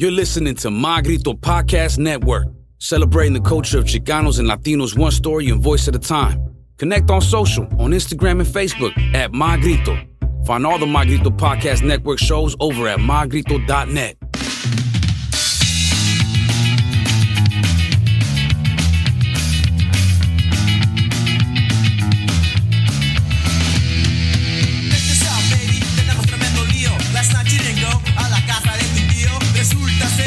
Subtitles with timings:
[0.00, 2.46] You're listening to My Grito Podcast Network,
[2.78, 6.54] celebrating the culture of Chicanos and Latinos one story and voice at a time.
[6.78, 9.98] Connect on social, on Instagram and Facebook at My Grito.
[10.46, 14.16] Find all the My Grito Podcast Network shows over at mygrito.net.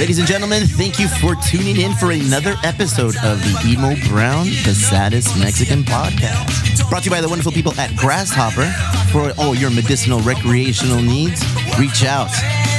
[0.04, 4.48] Ladies and gentlemen, thank you for tuning in for another episode of the Emo Brown,
[4.66, 6.90] the saddest Mexican podcast.
[6.90, 8.70] Brought to you by the wonderful people at Grasshopper.
[9.14, 11.42] For all your medicinal recreational needs,
[11.80, 12.28] reach out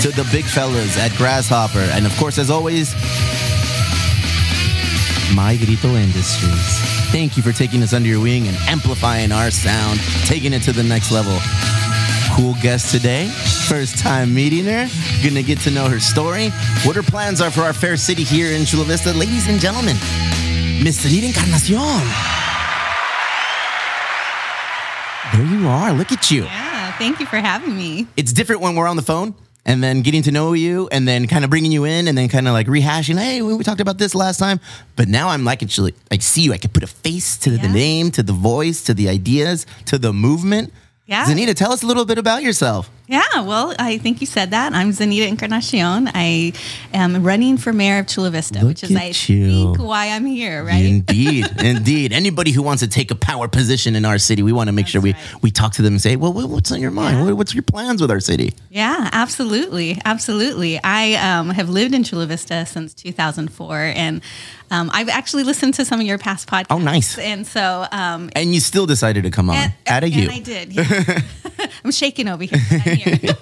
[0.03, 1.79] to the big fellas at Grasshopper.
[1.97, 2.93] And of course, as always,
[5.35, 6.79] My Grito Industries.
[7.11, 10.73] Thank you for taking us under your wing and amplifying our sound, taking it to
[10.73, 11.39] the next level
[12.35, 13.29] cool guest today.
[13.69, 14.89] First time meeting her.
[15.23, 16.49] Gonna get to know her story,
[16.85, 19.13] what her plans are for our fair city here in Chula Vista.
[19.13, 19.97] Ladies and gentlemen,
[20.83, 21.79] Miss Anita Encarnacion.
[25.33, 25.93] There you are.
[25.93, 26.45] Look at you.
[26.45, 28.07] Yeah, thank you for having me.
[28.17, 31.27] It's different when we're on the phone and then getting to know you and then
[31.27, 33.81] kind of bringing you in and then kind of like rehashing, hey, we we talked
[33.81, 34.59] about this last time.
[34.97, 36.53] But now I'm like, actually, I see you.
[36.53, 39.99] I can put a face to the name, to the voice, to the ideas, to
[39.99, 40.73] the movement.
[41.07, 41.25] Yeah.
[41.27, 42.91] Zaneta, tell us a little bit about yourself.
[43.07, 44.73] Yeah, well, I think you said that.
[44.73, 46.09] I'm Zaneta Encarnacion.
[46.15, 46.55] I
[46.95, 49.75] am running for mayor of Chula Vista, Look which is, I you.
[49.75, 50.83] think, why I'm here, right?
[50.83, 52.15] Indeed, indeed.
[52.15, 54.87] Anybody who wants to take a power position in our city, we want to make
[54.87, 55.43] sure we, right.
[55.43, 57.27] we talk to them and say, well, what's on your mind?
[57.27, 57.33] Yeah.
[57.33, 58.55] What's your plans with our city?
[58.71, 60.81] Yeah, absolutely, absolutely.
[60.83, 64.23] I um, have lived in Chula Vista since 2004, and
[64.71, 66.67] um, I've actually listened to some of your past podcasts.
[66.71, 67.19] Oh, nice.
[67.19, 69.57] And so, um, And you still decided to come on.
[69.57, 70.31] and, Out of and you.
[70.31, 70.73] I did.
[70.73, 71.21] Yeah.
[71.85, 72.59] I'm shaking over here.
[72.95, 73.35] But I'm here.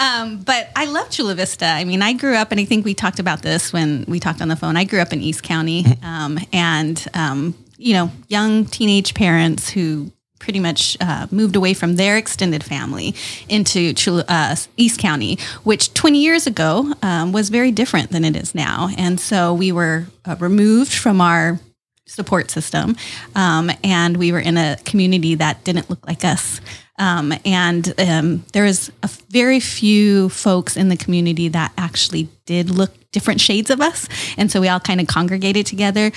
[0.00, 1.66] um, but I love Chula Vista.
[1.66, 4.40] I mean, I grew up, and I think we talked about this when we talked
[4.40, 4.76] on the phone.
[4.76, 10.12] I grew up in East County, um, and um, you know, young teenage parents who
[10.38, 13.14] pretty much uh, moved away from their extended family
[13.48, 18.34] into Chula, uh, East County, which 20 years ago um, was very different than it
[18.34, 18.88] is now.
[18.96, 21.60] And so we were uh, removed from our
[22.06, 22.96] support system.
[23.34, 26.60] Um, and we were in a community that didn't look like us.
[27.00, 28.92] Um, and um, there was
[29.30, 34.06] very few folks in the community that actually did look different shades of us.
[34.36, 36.12] And so we all kind of congregated together.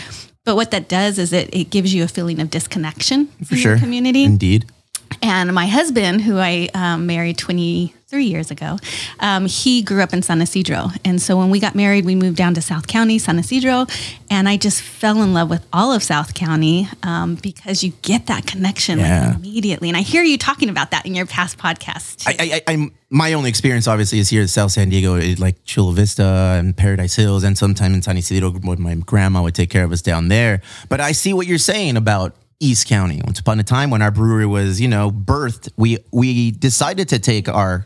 [0.45, 3.61] But what that does is it, it gives you a feeling of disconnection For in
[3.61, 3.71] sure.
[3.71, 4.25] your community.
[4.25, 4.65] Indeed.
[5.21, 7.37] And my husband, who I um, married
[8.13, 8.77] 23 years ago,
[9.19, 10.89] um, he grew up in San Ysidro.
[11.03, 13.87] And so when we got married, we moved down to South County, San Ysidro.
[14.29, 18.27] And I just fell in love with all of South County um, because you get
[18.27, 19.29] that connection Yeah.
[19.29, 19.87] like, immediately.
[19.89, 22.17] And I hear you talking about that in your past podcasts.
[22.23, 22.35] Too.
[22.39, 25.93] I, I, I'm my only experience obviously is here in South San Diego, like Chula
[25.93, 29.83] Vista and Paradise Hills, and sometime in San Ysidro when my grandma would take care
[29.83, 30.61] of us down there.
[30.89, 33.21] But I see what you're saying about East County.
[33.23, 37.19] Once upon a time, when our brewery was, you know, birthed, we we decided to
[37.19, 37.85] take our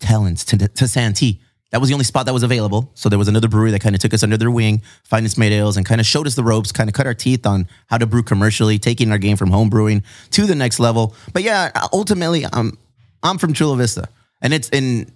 [0.00, 1.40] talents to to Santee.
[1.70, 2.90] That was the only spot that was available.
[2.94, 5.52] So there was another brewery that kind of took us under their wing, finest made
[5.52, 7.96] ales, and kind of showed us the ropes, kind of cut our teeth on how
[7.96, 11.14] to brew commercially, taking our game from home brewing to the next level.
[11.32, 12.76] But yeah, ultimately, I'm
[13.22, 14.08] I'm from Chula Vista,
[14.42, 15.12] and it's in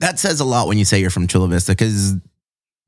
[0.00, 2.14] that says a lot when you say you're from Chula Vista because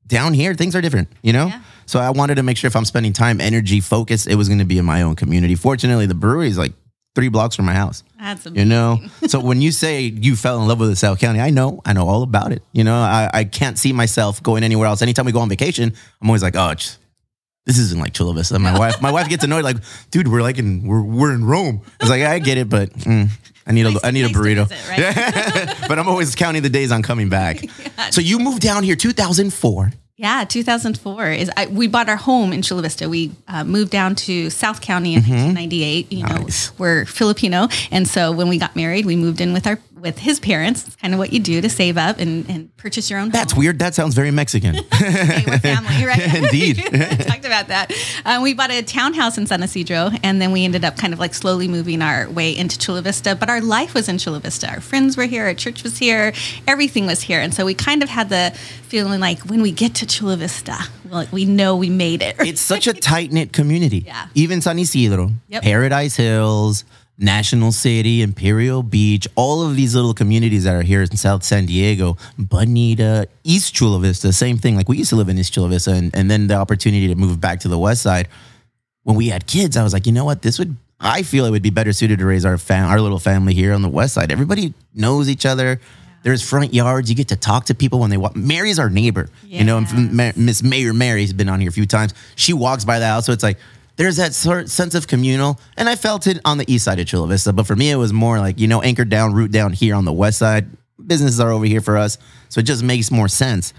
[0.05, 1.47] down here things are different, you know.
[1.47, 1.61] Yeah.
[1.85, 4.59] So I wanted to make sure if I'm spending time, energy, focus, it was going
[4.59, 5.55] to be in my own community.
[5.55, 6.73] Fortunately, the brewery is like
[7.17, 8.03] three blocks from my house.
[8.19, 8.67] That's amazing.
[8.67, 11.49] You know, so when you say you fell in love with the South County, I
[11.49, 12.61] know, I know all about it.
[12.73, 15.01] You know, I, I can't see myself going anywhere else.
[15.01, 15.91] Anytime we go on vacation,
[16.21, 16.99] I'm always like, oh, it's,
[17.65, 18.59] this isn't like Chula Vista.
[18.59, 19.77] My wife, my wife gets annoyed, like,
[20.11, 21.81] dude, we're like in, we're, we're in Rome.
[21.99, 23.29] I was like, I get it, but mm,
[23.65, 24.67] I need a, nice, I need nice a burrito.
[24.67, 25.87] Visit, right?
[25.87, 27.63] but I'm always counting the days on coming back.
[28.11, 29.91] So you moved down here 2004.
[30.19, 33.07] Yeah, 2004 is I, we bought our home in Chula Vista.
[33.07, 36.11] We uh, moved down to South County in 1998.
[36.11, 36.81] You know, Mm-hmm.
[36.81, 40.39] We're Filipino, and so when we got married, we moved in with our with his
[40.39, 40.87] parents.
[40.87, 43.29] It's kind of what you do to save up and, and purchase your own.
[43.29, 43.59] That's home.
[43.59, 43.79] weird.
[43.79, 44.75] That sounds very Mexican.
[44.97, 46.33] Hey, we're family, right?
[46.43, 46.77] Indeed.
[47.27, 47.91] Talked about that.
[48.25, 51.19] Um, we bought a townhouse in San Ysidro, and then we ended up kind of
[51.19, 53.35] like slowly moving our way into Chula Vista.
[53.35, 54.69] But our life was in Chula Vista.
[54.69, 56.33] Our friends were here, our church was here,
[56.67, 58.51] everything was here, and so we kind of had the
[58.83, 60.77] feeling like when we get to Chula Vista,
[61.09, 62.35] like we know we made it.
[62.39, 63.99] it's such a tight knit community.
[64.05, 64.27] Yeah.
[64.33, 65.63] Even San Ysidro, Yep.
[65.63, 66.83] Paradise Hills,
[67.19, 71.65] National City, Imperial Beach, all of these little communities that are here in South San
[71.65, 74.75] Diego, Bonita, East Chula Vista, same thing.
[74.75, 77.15] Like we used to live in East Chula Vista, and, and then the opportunity to
[77.15, 78.27] move back to the west side.
[79.03, 80.41] When we had kids, I was like, you know what?
[80.41, 83.19] This would, I feel it would be better suited to raise our fam- our little
[83.19, 84.31] family here on the west side.
[84.31, 85.79] Everybody knows each other.
[86.23, 87.09] There's front yards.
[87.09, 88.35] You get to talk to people when they walk.
[88.35, 89.29] Mary's our neighbor.
[89.45, 89.79] You know,
[90.35, 92.13] Miss Mayor Mary's been on here a few times.
[92.35, 93.57] She walks by the house, so it's like
[93.97, 95.59] there's that sort sense of communal.
[95.75, 97.95] And I felt it on the east side of Chula Vista, but for me, it
[97.95, 100.67] was more like you know, anchored down, root down here on the west side.
[101.05, 102.17] Businesses are over here for us,
[102.49, 103.73] so it just makes more sense.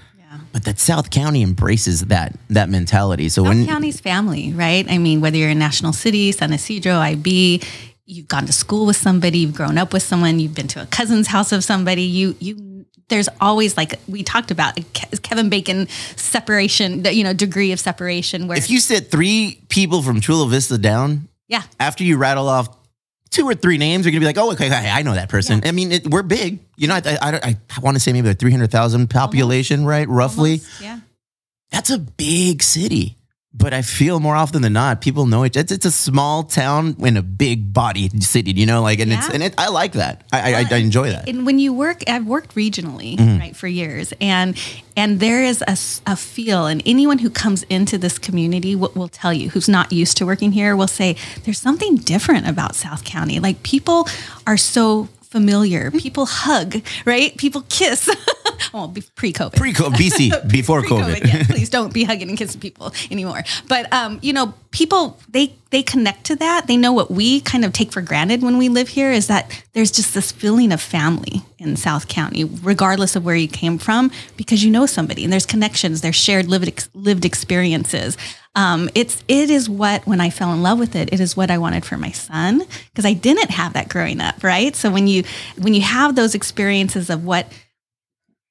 [0.53, 3.29] But that South County embraces that that mentality.
[3.29, 4.87] So when South when County's family, right?
[4.89, 7.63] I mean, whether you're in National City, San Ysidro, IB,
[8.07, 10.87] you've gone to school with somebody, you've grown up with someone, you've been to a
[10.87, 14.79] cousin's house of somebody, you you there's always like we talked about
[15.23, 20.21] Kevin Bacon separation, you know, degree of separation where if you sit three people from
[20.21, 22.69] Chula Vista down, yeah, after you rattle off
[23.31, 25.63] two or three names, you're gonna be like, oh, okay, I I know that person.
[25.65, 26.61] I mean, it, we're big.
[26.77, 30.09] You know, I, I, I, I want to say maybe like 300,000 population, right?
[30.09, 30.53] Roughly.
[30.53, 31.01] almost, yeah.
[31.71, 33.18] That's a big city.
[33.59, 35.57] But I feel more often than not, people know it.
[35.57, 39.29] It's, it's a small town in a big body city, you know, like, and it's,
[39.29, 40.23] and it, I like that.
[40.33, 41.29] I, I, I enjoy that.
[41.29, 43.39] And when you work, I've worked regionally, Mm-hmm.
[43.41, 44.57] right, for years, and
[44.97, 45.63] and there is
[46.07, 49.93] a feel, and anyone who comes into this community will, will tell you, who's not
[49.93, 53.41] used to working here, will say there's something different about South County.
[53.41, 54.09] Like people
[54.47, 55.91] are so familiar.
[55.91, 57.37] People hug, right?
[57.37, 58.09] People kiss.
[58.73, 59.57] well, pre-COVID.
[59.57, 61.27] Pre-COVID, BC, before COVID.
[61.27, 63.43] yeah, please don't be hugging and kissing people anymore.
[63.69, 66.67] But um, you know, people they they connect to that.
[66.67, 69.63] They know what we kind of take for granted when we live here is that
[69.75, 74.11] there's just this feeling of family in South County, regardless of where you came from,
[74.37, 78.17] because you know somebody and there's connections, there's shared lived ex- lived experiences.
[78.59, 81.49] Um, it's it is what when I fell in love with it, it is what
[81.49, 82.61] I wanted for my son
[82.91, 84.75] because I didn't have that growing up, right?
[84.75, 85.23] So when you
[85.57, 87.47] when you have those experiences of what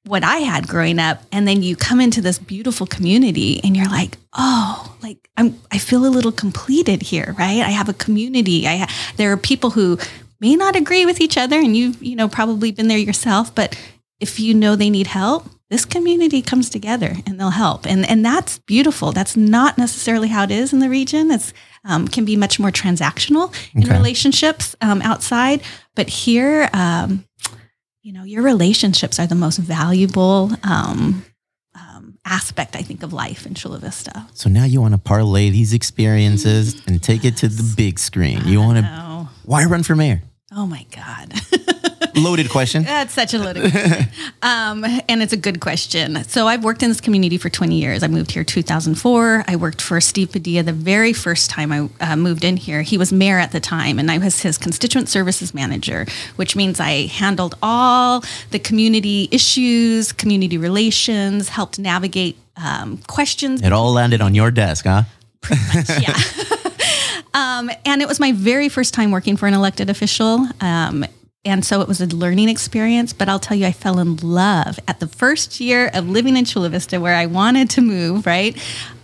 [0.06, 3.89] what I had growing up, and then you come into this beautiful community, and you're
[3.89, 7.59] like, oh, like I'm, I feel a little completed here, right?
[7.59, 8.65] I have a community.
[8.65, 9.98] I ha- there are people who
[10.39, 13.77] may not agree with each other, and you've you know probably been there yourself, but
[14.21, 18.24] if you know they need help, this community comes together and they'll help, and and
[18.25, 19.12] that's beautiful.
[19.12, 21.30] That's not necessarily how it is in the region.
[21.31, 21.54] It's
[21.84, 23.94] um, can be much more transactional in Okay.
[23.94, 25.62] relationships um, outside,
[25.96, 26.69] but here.
[26.74, 27.25] Um,
[28.04, 31.25] you know your relationships are the most valuable um,
[31.75, 35.50] um, aspect i think of life in chula vista So now you want to parlay
[35.50, 38.40] these experiences and take it to the big screen.
[38.46, 40.22] You want to, why run for mayor?
[40.56, 41.34] oh my god
[42.18, 42.84] Loaded question.
[42.84, 44.08] that's such a loaded question
[44.42, 48.04] um, and it's a good question so i've worked in this community for 20 years
[48.04, 52.16] i moved here 2004 i worked for steve padilla the very first time i uh,
[52.16, 55.54] moved in here he was mayor at the time and i was his constituent services
[55.54, 56.06] manager
[56.38, 63.72] which means i handled all the community issues community relations helped navigate um, questions It
[63.72, 65.04] all landed on your desk, huh?
[65.42, 66.18] Pretty much, yeah.
[67.34, 70.48] um, and it was my very first time working for an elected official.
[70.62, 71.06] Um,
[71.47, 74.79] and so it was a learning experience, but I'll tell you, I fell in love
[74.85, 78.55] at the first year of living in Chula Vista where I wanted to move, right?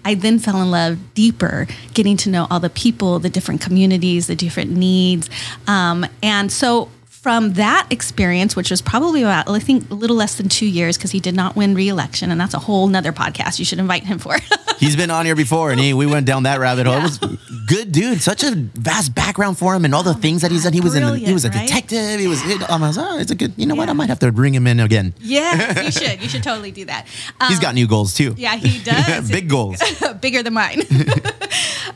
[0.03, 4.27] I then fell in love deeper, getting to know all the people, the different communities,
[4.27, 5.29] the different needs.
[5.67, 6.89] Um, and so
[7.23, 10.97] from that experience, which was probably about, I think, a little less than two years,
[10.97, 14.03] because he did not win re-election, and that's a whole nother podcast you should invite
[14.03, 14.35] him for.
[14.77, 16.97] He's been on here before, and he, we went down that rabbit hole.
[16.97, 17.17] It was
[17.65, 18.21] good, dude.
[18.21, 20.73] Such a vast background for him, and all the things that he's done.
[20.73, 21.15] He was in.
[21.15, 21.65] He was a right?
[21.65, 22.19] detective.
[22.19, 22.41] He was.
[22.43, 23.53] I was, oh, it's a good.
[23.55, 23.87] You know what?
[23.87, 25.13] I might have to bring him in again.
[25.21, 26.21] Yeah, you should.
[26.21, 27.07] You should totally do that.
[27.39, 28.35] Um, He's got new goals too.
[28.37, 29.31] yeah, he does.
[29.31, 29.81] big goals.
[30.19, 30.81] bigger than mine.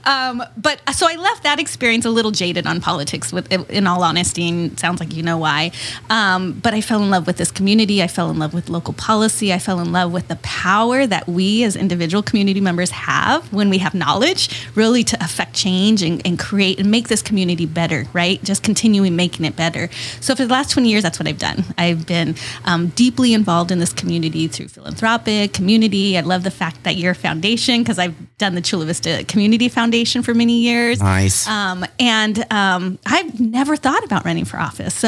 [0.06, 3.34] um, but so I left that experience a little jaded on politics.
[3.34, 5.72] With, in all honesty, and sounds like you know why.
[6.10, 8.02] Um, but I fell in love with this community.
[8.02, 9.52] I fell in love with local policy.
[9.52, 13.70] I fell in love with the power that we as individual community members have when
[13.70, 18.06] we have knowledge, really to affect change and, and create and make this community better.
[18.14, 19.90] Right, just continuing making it better.
[20.22, 21.66] So for the last twenty years, that's what I've done.
[21.78, 26.18] I've been um, deeply involved in this community through philanthropic community.
[26.18, 30.22] I love the fact that your foundation, because I've done the Chula Vista Community Foundation
[30.22, 31.00] for many years.
[31.00, 31.48] Nice.
[31.48, 34.94] Um, and um, I've never thought about running for office.
[34.94, 35.07] So,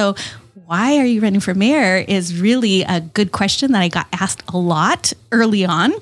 [0.69, 4.43] why are you running for mayor is really a good question that I got asked
[4.53, 5.93] a lot early on.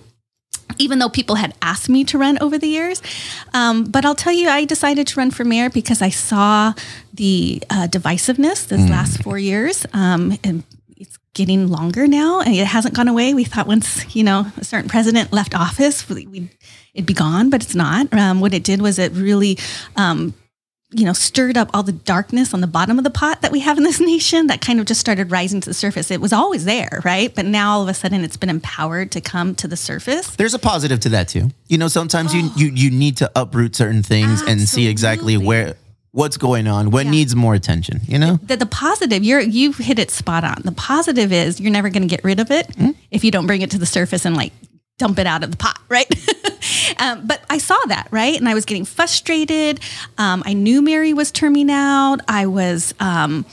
[0.77, 3.01] Even though people had asked me to run over the years.
[3.53, 6.73] Um, but I'll tell you, I decided to run for mayor because I saw
[7.13, 9.85] the uh, divisiveness this last four years.
[9.93, 10.63] Um, and
[10.97, 13.33] it's getting longer now and it hasn't gone away.
[13.33, 16.49] We thought once, you know, a certain president left office, we, we,
[16.93, 18.13] it'd be gone, but it's not.
[18.13, 19.57] Um, what it did was it really,
[19.95, 20.33] um,
[20.91, 23.59] you know, stirred up all the darkness on the bottom of the pot that we
[23.59, 26.09] have in this nation that kind of just started rising to the surface.
[26.11, 27.33] It was always there, right?
[27.35, 30.35] But now all of a sudden it's been empowered to come to the surface.
[30.37, 31.49] There's a positive to that too.
[31.67, 35.75] You know, sometimes you, you you need to uproot certain things and see exactly where
[36.11, 37.11] what's going on, what Yeah.
[37.11, 38.39] needs more attention, you know?
[38.41, 42.01] the, the positive you're you hit it spot on the positive is you're never going
[42.01, 42.91] to get rid of it Hmm?
[43.11, 44.53] if you don't bring it to the surface and like
[44.97, 46.07] dump it out of the pot right
[46.99, 49.79] um, but i saw that right and i was getting frustrated
[50.17, 53.45] um, i knew mary was terming out i was um,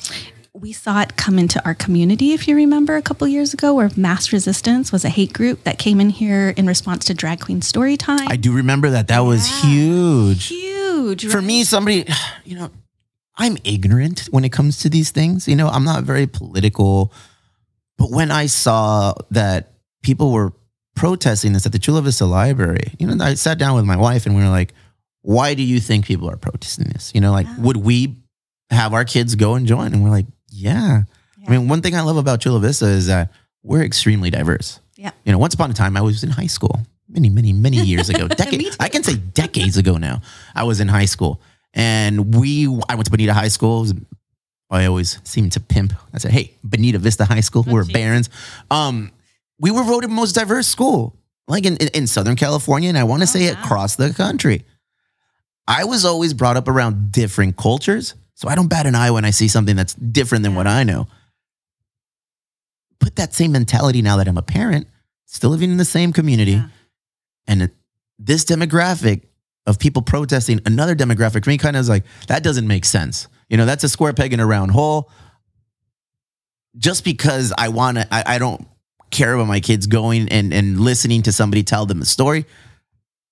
[0.52, 3.90] we saw it come into our community if you remember a couple years ago where
[3.96, 7.62] mass resistance was a hate group that came in here in response to drag queen
[7.62, 9.06] story time I do remember that.
[9.06, 10.48] That was huge.
[10.48, 12.04] huge For me, somebody,
[12.44, 12.70] you know,
[13.36, 15.46] I'm ignorant when it comes to these things.
[15.46, 17.12] You know, I'm not very political.
[17.96, 20.52] But when I saw that people were
[20.94, 24.26] protesting this at the Chula Vista Library, you know, I sat down with my wife
[24.26, 24.72] and we were like,
[25.22, 27.12] why do you think people are protesting this?
[27.14, 28.16] You know, like, would we
[28.70, 29.92] have our kids go and join?
[29.92, 31.02] And we're like, yeah.
[31.46, 33.30] I mean, one thing I love about Chula Vista is that
[33.62, 34.80] we're extremely diverse.
[34.96, 37.78] yeah You know, once upon a time, I was in high school many, many, many
[37.78, 38.28] years ago.
[38.28, 38.76] Decades.
[38.80, 40.20] I can say decades ago now.
[40.54, 41.40] I was in high school,
[41.72, 42.66] and we.
[42.88, 43.86] I went to Bonita High School.
[44.70, 45.92] I always seemed to pimp.
[46.12, 47.64] I said, "Hey, Bonita Vista High School.
[47.66, 47.92] we're geez.
[47.92, 48.30] Barons."
[48.70, 49.12] Um,
[49.58, 53.28] we were voted most diverse school, like in, in, Southern California, and I want to
[53.28, 53.60] oh, say wow.
[53.62, 54.64] across the country.
[55.66, 59.24] I was always brought up around different cultures, so I don't bat an eye when
[59.24, 61.06] I see something that's different than what I know.
[63.00, 64.88] Put that same mentality now that I'm a parent,
[65.26, 66.68] still living in the same community, Yeah.
[67.46, 67.76] and it-
[68.18, 69.22] this demographic
[69.66, 73.28] of people protesting another demographic me kind of is like that doesn't make sense.
[73.48, 75.10] You know, that's a square peg in a round hole.
[76.76, 78.66] Just because I want to, I, I don't
[79.10, 82.46] care about my kids going and, and listening to somebody tell them a story.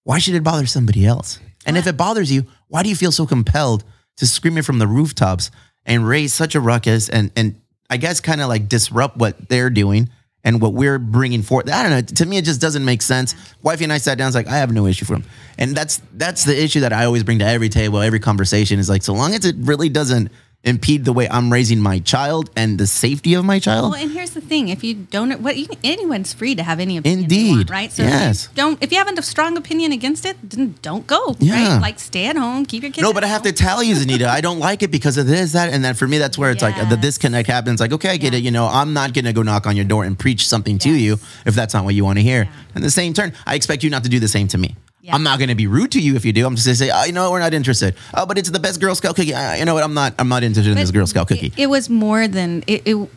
[0.05, 1.39] Why should it bother somebody else?
[1.67, 3.85] And if it bothers you, why do you feel so compelled
[4.17, 5.51] to scream it from the rooftops
[5.85, 7.61] and raise such a ruckus and and
[7.91, 10.09] I guess kind of like disrupt what they're doing
[10.45, 11.71] and what we're bringing forth?
[11.71, 12.01] I don't know.
[12.01, 13.35] To me, it just doesn't make sense.
[13.63, 14.29] Wifey and I sat down.
[14.29, 15.25] It's like I have no issue for them,
[15.59, 18.79] and that's that's the issue that I always bring to every table, every conversation.
[18.79, 20.33] Is like so long as it really doesn't
[20.65, 23.93] impede the way I'm raising my child and the safety of my child.
[23.93, 26.97] Well, and here's the thing: if you don't, what you, anyone's free to have any
[26.97, 27.51] opinion Indeed.
[27.57, 27.91] want, right?
[27.93, 28.45] So Yes.
[28.45, 31.37] if you don't if you have a strong opinion against it, then don't go.
[31.41, 31.75] Yeah.
[31.75, 31.81] Right?
[31.83, 33.03] Like stay at home, keep your kids.
[33.03, 35.53] No, but I have to tell you, Zaneta, I don't like it because of this,
[35.53, 37.81] that, and then for me, that's where it's like the disconnect happens.
[37.81, 38.39] Like, okay, I get Yeah.
[38.39, 38.45] it.
[38.45, 41.19] You know, I'm not gonna go knock on your door and preach something to you
[41.45, 42.49] if that's not what you want to hear.
[42.75, 44.77] And the same turn, I expect you not to do the same to me.
[45.03, 45.15] Yeah.
[45.17, 46.47] I'm not gonna be rude to you if you do.
[46.47, 47.97] I'm just gonna say, oh, you know what, we're not interested.
[48.15, 49.35] Oh, but it's the best Girl Scout cookie.
[49.35, 49.83] Uh, you know what?
[49.83, 50.15] I'm not.
[50.19, 51.49] I'm not interested in this Girl Scout cookie.
[51.49, 52.83] It, it was more than it.
[52.87, 53.09] it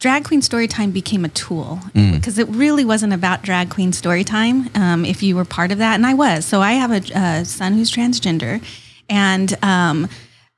[0.00, 2.12] Drag Queen Storytime became a tool Mm.
[2.14, 4.76] because it really wasn't about Drag Queen Storytime.
[4.76, 7.44] Um, if you were part of that, and I was, so I have a, a
[7.44, 8.60] son who's transgender,
[9.08, 10.08] and um,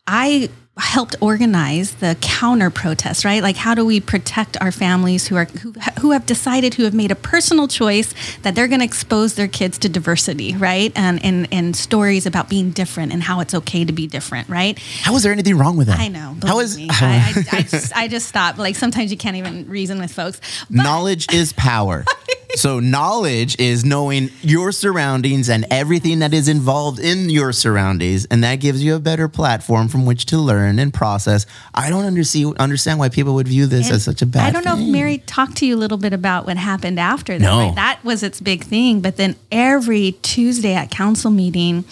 [0.06, 3.25] I helped organize the counter protest.
[3.25, 6.84] Right, like how do we protect our families who are who, who have decided who
[6.84, 10.92] have made a personal choice that they're going to expose their kids to diversity, right,
[10.96, 14.78] and and and stories about being different and how it's okay to be different, right.
[15.02, 16.00] How is there anything wrong with that?
[16.00, 16.37] I know.
[16.42, 16.76] How is.
[16.78, 18.58] I, I, I, just, I just stop.
[18.58, 20.40] Like sometimes you can't even reason with folks.
[20.70, 22.04] But knowledge is power.
[22.54, 28.42] so knowledge is knowing your surroundings and everything that is involved in your surroundings, and
[28.45, 31.47] that gives you a better platform from which to learn and process.
[31.75, 34.40] I don't understand why people would view this as such a bad.
[34.40, 34.49] Thing.
[34.49, 34.90] I don't know if.
[34.90, 37.45] Mary talked to you a little bit about what happened after that.
[37.45, 37.66] No.
[37.66, 37.75] right?
[37.75, 39.00] That was its big thing.
[39.00, 41.85] But then every Tuesday at council meeting,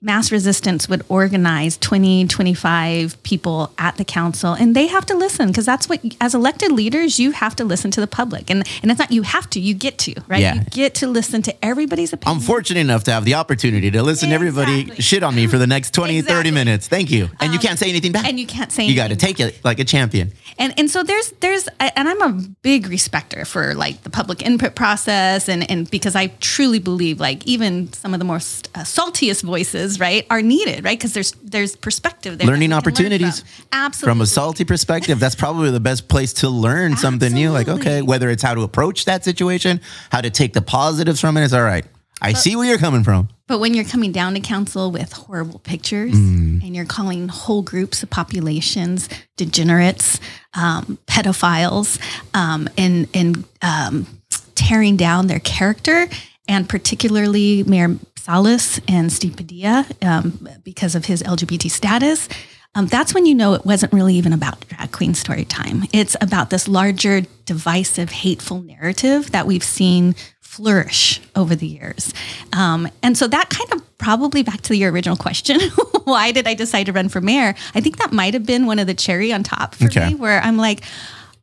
[0.00, 5.48] Mass Resistance would organize 20, 25 people at the council, and they have to listen
[5.48, 8.48] because that's what, as elected leaders, you have to listen to the public.
[8.48, 10.40] And, and it's not you have to, you get to, right?
[10.40, 10.54] Yeah.
[10.54, 12.36] You get to listen to everybody's opinion.
[12.40, 15.58] I'm fortunate enough to have the opportunity to listen to everybody shit on me for
[15.58, 16.86] the next 20, 30 minutes.
[16.86, 17.28] Thank you.
[17.40, 18.26] And you can't say anything back.
[18.28, 20.32] and you can't say You got to take it like a champion.
[20.58, 24.74] and and so there's there's and I'm a big respecter for like the public input
[24.76, 29.42] process and and because I truly believe like even some of the most uh, saltiest
[29.42, 33.40] voices right are needed right because there's there's perspective there Learning can learn opportunities.
[33.40, 33.48] from.
[33.72, 37.50] absolutely From a salty perspective, that's probably the best place to learn something new.
[37.50, 39.80] Like, okay, whether it's how to approach that situation,
[40.10, 41.84] how to take the positives from it, it's all right.
[42.20, 43.28] I see where you're coming from.
[43.46, 46.64] But when you're coming down to council with horrible pictures Mm.
[46.64, 50.18] and you're calling whole groups of populations degenerates,
[50.54, 51.98] um, pedophiles,
[52.34, 54.06] um, and and um,
[54.54, 56.08] tearing down their character,
[56.48, 57.96] and particularly Mayor
[58.38, 62.28] Salas and Steve Padilla um, because of his LGBT status.
[62.74, 65.84] Um, that's when you know it wasn't really even about drag queen story time.
[65.94, 72.12] It's about this larger, divisive, hateful narrative that we've seen flourish over the years.
[72.52, 75.58] Um, and so that kind of probably back to your original question
[76.04, 77.54] why did I decide to run for mayor?
[77.74, 80.08] I think that might have been one of the cherry on top for Okay.
[80.10, 80.82] me, where I'm like,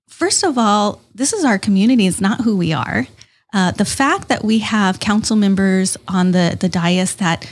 [0.07, 3.07] first of all, this is our community, it's not who we are.
[3.55, 7.49] Uh, the fact that we have council members on the, the dais that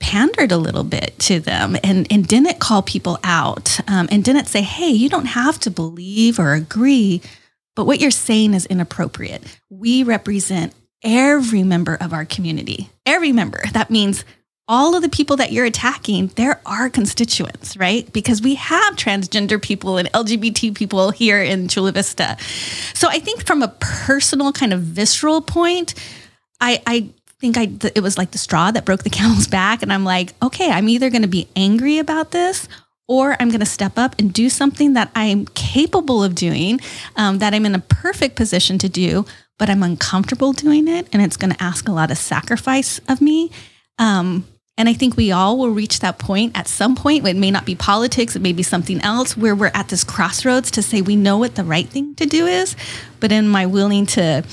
[0.00, 4.46] pandered a little bit to them and, and didn't call people out um, and didn't
[4.46, 7.20] say, hey, you don't have to believe or agree,
[7.76, 9.42] but what you're saying is inappropriate.
[9.68, 10.72] We represent
[11.04, 13.62] every member of our community, every member.
[13.72, 14.24] That means
[14.68, 18.10] all of the people that you're attacking, there are constituents, right?
[18.12, 22.36] Because we have transgender people and LGBT people here in Chula Vista.
[22.94, 25.94] So I think from a personal kind of visceral point,
[26.60, 27.08] I, I
[27.40, 30.32] think I it was like the straw that broke the camel's back, and I'm like,
[30.42, 32.68] okay, I'm either going to be angry about this.
[33.08, 36.80] Or I'm going to step up and do something that I'm capable of doing,
[37.16, 39.26] um, that I'm in a perfect position to do,
[39.58, 41.08] but I'm uncomfortable doing it.
[41.12, 43.50] And it's going to ask a lot of sacrifice of me.
[43.98, 44.46] Um,
[44.78, 47.26] and I think we all will reach that point at some point.
[47.26, 50.70] It may not be politics, it may be something else where we're at this crossroads
[50.72, 52.74] to say we know what the right thing to do is.
[53.20, 54.44] But am I willing to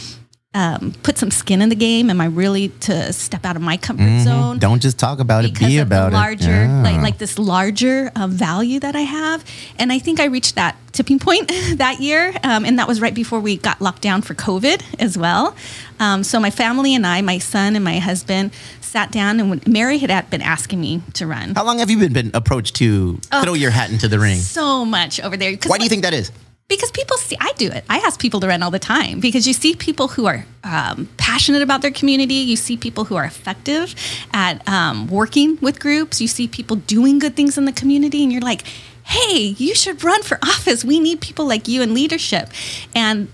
[0.55, 2.09] um, put some skin in the game?
[2.09, 4.57] Am I really to step out of my comfort zone?
[4.57, 6.67] Don't just talk about it, be of about the larger, it.
[6.67, 6.81] Yeah.
[6.81, 9.45] like like this larger uh, value that I have.
[9.77, 13.13] And I think I reached that tipping point that year, um, and that was right
[13.13, 15.55] before we got locked down for COVID as well.
[15.99, 18.51] Um, so my family and I, my son and my husband,
[18.81, 21.99] sat down, and when Mary had been asking me to run How long have you
[21.99, 24.39] been, been approached to throw your hat into the ring?
[24.39, 25.55] so much over there.
[25.67, 26.31] Why do you think that is?
[26.69, 27.83] Because people see i do it.
[27.89, 31.09] I ask people to run all the time because you see people who are um,
[31.17, 32.35] passionate about their community.
[32.35, 33.95] You see people who are effective
[34.31, 36.21] at um, working with groups.
[36.21, 38.63] You see people doing good things in the community and you're like
[39.03, 40.85] hey you should run for office.
[40.85, 42.49] We need people like you in leadership.
[42.95, 43.27] And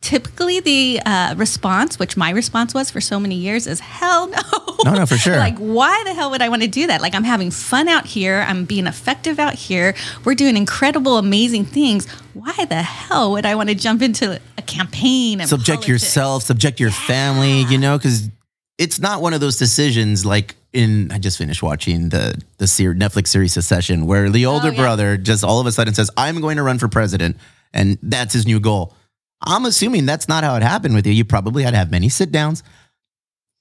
[0.00, 4.40] typically the uh, response which my response was for so many years is hell no
[4.84, 5.36] No, no, for sure.
[5.36, 8.06] like why the hell would i want to do that like i'm having fun out
[8.06, 13.44] here i'm being effective out here we're doing incredible amazing things why the hell would
[13.44, 15.88] i want to jump into a campaign and subject politics?
[15.88, 18.28] yourself, subject your family, you know, because
[18.78, 22.94] it's not one of those decisions like in I just finished watching the the ser-
[22.94, 24.76] Netflix series Succession where the older Oh, yeah.
[24.76, 27.36] brother just all of a sudden says, I'm going to run for president,
[27.74, 28.94] and that's his new goal.
[29.42, 31.12] I'm assuming that's not how it happened with you.
[31.12, 32.62] You probably had to have many sit downs.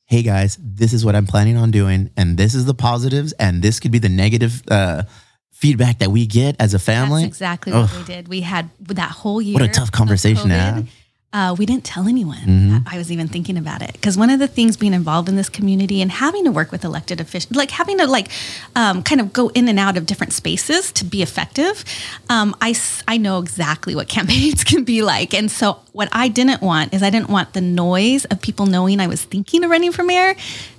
[0.06, 3.62] Hey guys, this is what I'm planning on doing, and this is the positives, and
[3.62, 5.04] this could be the negative uh,
[5.52, 7.22] feedback that we get as a family.
[7.24, 8.28] That's exactly what we did.
[8.28, 9.54] We had that whole year.
[9.54, 10.90] What a tough conversation to have.
[11.32, 12.38] Uh, we didn't tell anyone.
[12.38, 12.78] Mm-hmm.
[12.88, 15.36] I I was even thinking about it because one of the things being involved in
[15.36, 18.30] this community and having to work with elected officials, like having to like
[18.76, 21.86] um, kind of go in and out of different spaces to be effective.
[22.30, 26.94] Um, I know exactly what campaigns can be like, and so what I didn't want
[26.94, 30.04] is I didn't want the noise of people knowing I was thinking of running for
[30.04, 30.36] mayor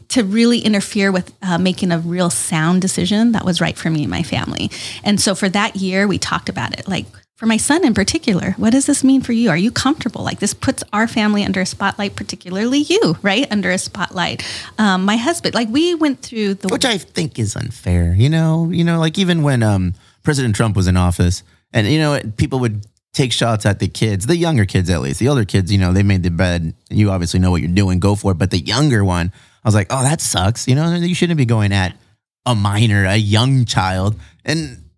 [0.08, 4.02] to really interfere with uh, making a real sound decision that was right for me
[4.02, 4.70] and my family.
[5.04, 6.88] And so for that year, we talked about it.
[6.88, 7.06] Like
[7.40, 9.48] for my son in particular, what does this mean for you?
[9.48, 10.22] Are you comfortable?
[10.22, 13.50] Like this puts our family under a spotlight, particularly you, right?
[13.50, 14.46] Under a spotlight.
[14.76, 18.14] Um, my husband, like we went through the which I think is unfair.
[18.14, 21.98] You know, you know, like even when um, President Trump was in office, and you
[21.98, 25.18] know, people would take shots at the kids, the younger kids at least.
[25.18, 26.74] The older kids, you know, they made the bed.
[26.90, 28.00] You obviously know what you're doing.
[28.00, 28.38] Go for it.
[28.38, 29.33] But the younger one,
[29.64, 30.68] I was like, oh, that sucks.
[30.68, 31.96] You know, you shouldn't be going at
[32.44, 34.89] a minor, a young child, and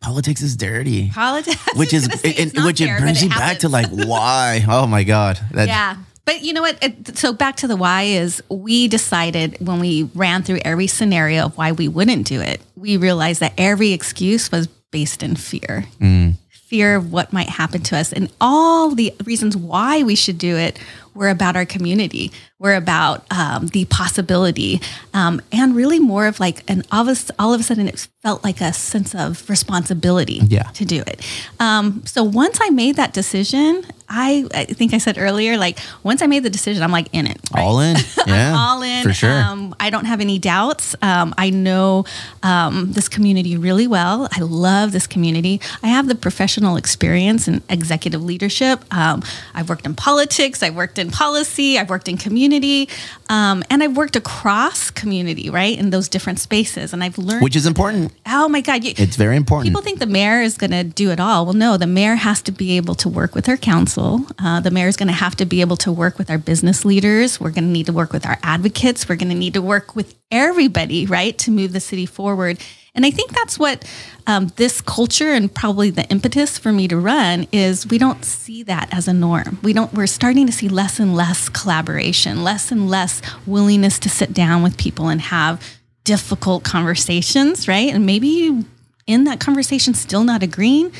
[0.00, 1.10] politics is dirty.
[1.10, 4.64] politics, Which is, and, which it brings you back to like why?
[4.68, 5.96] Oh my god, that, yeah.
[6.24, 6.76] But you know what?
[6.82, 11.46] It- So back to the why is we decided when we ran through every scenario
[11.46, 15.84] of why we wouldn't do it, we realized that every excuse was based in fear.
[16.00, 16.34] Mm.
[16.50, 18.12] Fear of what might happen to us.
[18.12, 20.78] And all the reasons why we should do it
[21.18, 22.30] were about our community.
[22.60, 24.80] We're about um, the possibility.
[25.14, 28.08] Um, and really more of like an all of, a, all of a sudden it
[28.22, 30.62] felt like a sense of responsibility Yeah.
[30.74, 31.24] to do it.
[31.60, 36.22] Um, so once I made that decision, I, I think I said earlier, like once
[36.22, 37.38] I made the decision, I'm like in it.
[37.54, 37.62] right?
[37.62, 39.02] all in, yeah, all in.
[39.02, 39.30] for sure.
[39.42, 40.96] Um, I don't have any doubts.
[41.02, 42.04] Um, I know
[42.42, 44.28] um, this community really well.
[44.32, 45.60] I love this community.
[45.82, 48.82] I have the professional experience in executive leadership.
[48.92, 49.22] Um,
[49.54, 50.62] I've worked in politics.
[50.62, 51.78] I've worked in policy.
[51.78, 52.88] I've worked in community,
[53.28, 56.92] um, and I've worked across community, right, in those different spaces.
[56.92, 58.12] And I've learned which is important.
[58.26, 58.84] Oh my God!
[58.84, 59.68] You, It's very important.
[59.68, 61.44] People think the mayor is going to do it all.
[61.44, 64.26] Well, no, the mayor has to be able to work with her council.
[64.38, 66.84] Uh, the mayor is going to have to be able to work with our business
[66.84, 67.40] leaders.
[67.40, 69.08] We're going to need to work with our advocates.
[69.08, 72.58] We're going to need to work with everybody, right, to move the city forward.
[72.98, 73.84] And I think that's what
[74.26, 77.86] um, this culture and probably the impetus for me to run is.
[77.86, 79.60] We don't see that as a norm.
[79.62, 79.94] We don't.
[79.94, 84.64] We're starting to see less and less collaboration, less and less willingness to sit down
[84.64, 85.62] with people and have
[86.02, 87.94] difficult conversations, right?
[87.94, 88.64] And maybe
[89.06, 90.90] in that conversation still not agreeing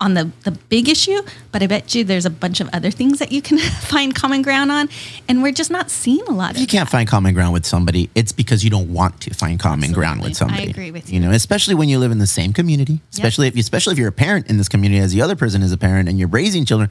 [0.00, 1.20] on the the big issue,
[1.52, 4.42] but I bet you there's a bunch of other things that you can find common
[4.42, 4.88] ground on,
[5.28, 6.58] and we're just not seeing a lot of.
[6.58, 9.92] you can't find common ground with somebody, it's because you don't want to find common
[9.92, 10.62] ground with somebody.
[10.62, 11.26] I agree with You you.
[11.26, 14.08] know, especially when you live in the same community, especially if you, especially if you're
[14.08, 16.64] a parent in this community as the other person is a parent and you're raising
[16.64, 16.88] children,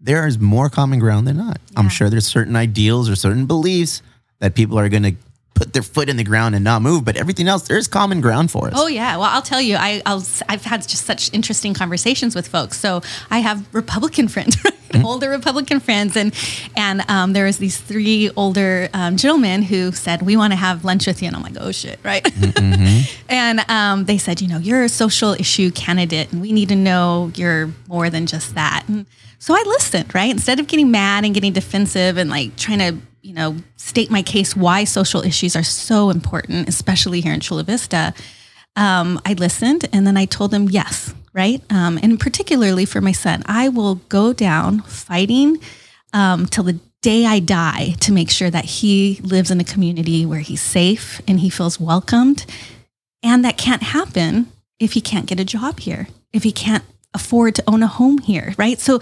[0.00, 1.58] there is more common ground than not.
[1.76, 4.02] I'm sure there's certain ideals or certain beliefs
[4.40, 5.14] that people are going to
[5.56, 8.50] put their foot in the ground and not move, but everything else there's common ground
[8.50, 8.74] for us.
[8.76, 12.46] Oh yeah, well I'll tell you, I, I'll I've had just such interesting conversations with
[12.46, 12.78] folks.
[12.78, 15.04] So I have Republican friends, right?
[15.04, 16.32] older Republican friends, and
[16.76, 20.84] and um, there was these three older um, gentlemen who said we want to have
[20.84, 22.24] lunch with you, and I'm like, oh shit, right?
[23.28, 26.76] and um, they said, you know, you're a social issue candidate, and we need to
[26.76, 28.84] know you're more than just that.
[28.88, 29.06] And
[29.38, 30.30] so I listened, right?
[30.30, 34.22] Instead of getting mad and getting defensive and like trying to, you know, state my
[34.22, 38.14] case why social issues are so important, especially here in Chula Vista,
[38.76, 41.60] um, I listened and then I told them yes, right?
[41.68, 45.58] Um, and particularly for my son, I will go down fighting
[46.12, 50.24] um, till the day I die to make sure that he lives in a community
[50.24, 52.46] where he's safe and he feels welcomed.
[53.24, 57.56] And that can't happen if he can't get a job here, if he can't afford
[57.56, 58.78] to own a home here, right?
[58.78, 59.00] So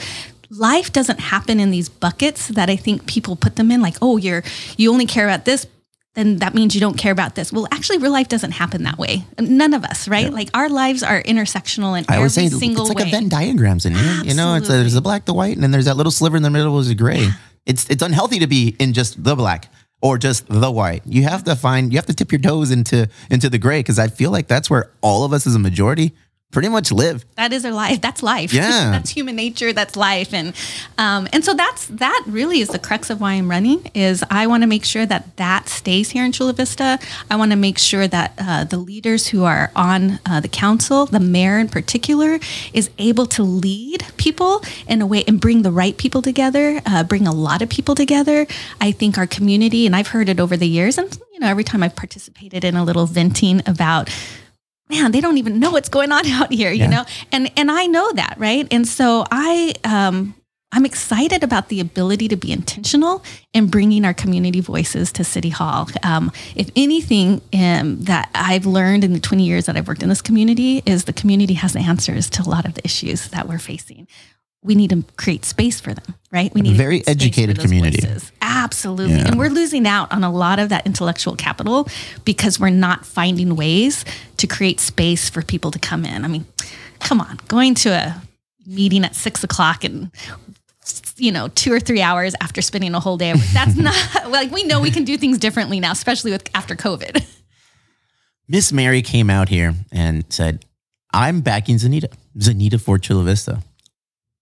[0.51, 4.17] life doesn't happen in these buckets that I think people put them in like, oh,
[4.17, 4.43] you're
[4.77, 5.67] you only care about this,
[6.15, 7.53] then that means you don't care about this.
[7.53, 9.25] Well, actually real life doesn't happen that way.
[9.39, 10.33] None of us, right?
[10.33, 13.11] Like our lives are intersectional in I every say single it's like way.
[13.11, 14.23] a Venn diagrams in here.
[14.25, 16.37] You know, it's a, there's the black, the white, and then there's that little sliver
[16.37, 17.29] in the middle is a gray.
[17.67, 21.03] It's it's unhealthy to be in just the black or just the white.
[21.07, 23.99] You have to find you have to tip your toes into into the gray because
[23.99, 26.15] I feel like that's where all of us as a majority
[26.55, 27.25] pretty much live.
[27.37, 28.01] that is our life.
[28.01, 28.53] That's life.
[28.65, 28.91] Yeah.
[28.93, 29.73] that's human nature.
[29.73, 30.33] That's life.
[30.33, 30.55] And
[30.97, 33.91] um, and so that's that really is the crux of why I'm running.
[33.95, 36.99] Is I want to make sure that that stays here in Chula Vista.
[37.31, 41.07] I want to make sure that uh, the leaders who are on uh, the council,
[41.07, 42.39] the mayor in particular,
[42.73, 47.03] is able to lead people in a way and bring the right people together, uh,
[47.03, 48.47] bring a lot of people together.
[48.81, 51.65] I think our community, and I've heard it over the years, and you know, every
[51.65, 54.09] time I've participated in a little venting about
[54.89, 56.89] man, they don't even know what's going on out here, you Yeah.
[56.91, 57.05] know?
[57.33, 58.67] And and I know that, right?
[58.71, 60.35] And so I um
[60.77, 65.51] I'm excited about the ability to be intentional in bringing our community voices to City
[65.51, 65.89] Hall.
[66.03, 70.09] Um, if anything um, that I've learned in the 20 years that I've worked in
[70.09, 73.47] this community is the community has the answers to a lot of the issues that
[73.49, 74.09] we're facing.
[74.65, 76.53] We need to create space for them, right?
[76.55, 78.01] We need to Very create space for educated community.
[78.07, 78.33] voices.
[78.43, 79.17] Absolutely.
[79.17, 79.29] Yeah.
[79.29, 81.87] And we're losing out on a lot of that intellectual capital
[82.25, 84.05] because we're not finding ways
[84.39, 86.25] to create space for people to come in.
[86.25, 86.47] I mean,
[86.99, 88.23] come on, going to a
[88.67, 90.11] meeting at six o'clock and
[91.17, 93.95] you know two or three hours after spending a whole day that's not
[94.31, 97.25] like we know we can do things differently now especially with after covid
[98.49, 100.65] Miss Mary came out here and said,
[101.15, 102.13] I'm backing Zaneta.
[102.39, 103.63] Zaneta for Chula Vista.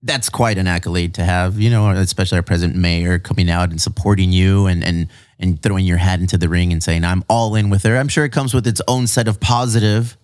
[0.04, 3.80] That's quite an accolade to have, you know, especially our present mayor coming out and
[3.80, 7.54] supporting you and and and throwing your hat into the ring and saying, I'm all
[7.54, 7.96] in with her.
[7.96, 10.16] I'm sure it comes with its own set of positive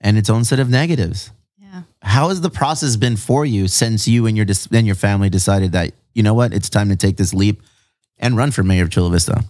[0.00, 1.30] and its own set of negatives.
[1.58, 5.30] yeah How has the process been for you since you and your and your family
[5.30, 7.62] decided that, you know what, it's time to take this leap
[8.18, 9.44] and run for mayor of Chula Vista?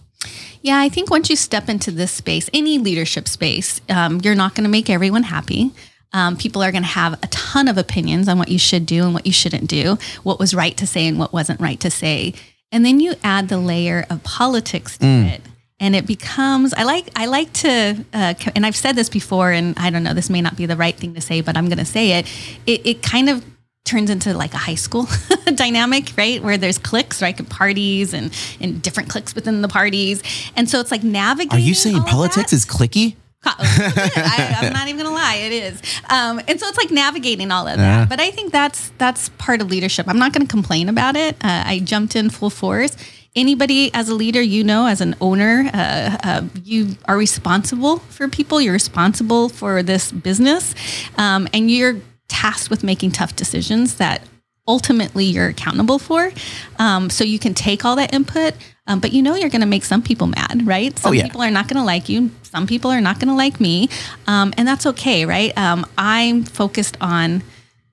[0.61, 4.55] Yeah, I think once you step into this space, any leadership space, um, you're not
[4.55, 5.71] going to make everyone happy.
[6.13, 9.03] Um, people are going to have a ton of opinions on what you should do
[9.03, 11.89] and what you shouldn't do, what was right to say and what wasn't right to
[11.89, 12.33] say.
[12.71, 15.41] And then you add the layer of politics to it.
[15.79, 19.77] And it becomes, I like, I like to, uh, and I've said this before, and
[19.77, 21.77] I don't know, this may not be the right thing to say, but I'm going
[21.77, 22.27] to say it.
[22.65, 23.43] It, it kind of
[23.85, 25.07] turns into like a high school
[25.55, 26.41] dynamic, right?
[26.41, 27.37] Where there's cliques, right?
[27.49, 30.23] Parties and, and different cliques within the parties.
[30.55, 31.57] And so it's like navigating.
[31.57, 33.15] Are you saying politics is clicky?
[33.45, 35.81] I, I'm not even gonna lie, it is.
[36.09, 38.09] Um, and so it's like navigating all of that.
[38.09, 40.07] But I think that's that's part of leadership.
[40.07, 41.35] I'm not gonna complain about it.
[41.43, 42.95] Uh, I jumped in full force.
[43.35, 48.27] Anybody as a leader, you know, as an owner, uh, uh, you are responsible for
[48.27, 48.61] people.
[48.61, 50.75] You're responsible for this business,
[51.17, 51.95] um, and you're
[52.27, 54.21] tasked with making tough decisions that
[54.67, 56.31] ultimately you're accountable for.
[56.79, 58.53] Um, so you can take all that input,
[58.87, 60.97] um, but you know you're going to make some people mad, right?
[60.99, 61.23] Some Oh, yeah.
[61.23, 62.31] people are not going to like you.
[62.43, 63.89] Some people are not going to like me,
[64.27, 65.57] um, and that's okay, right?
[65.57, 67.43] Um, I'm focused on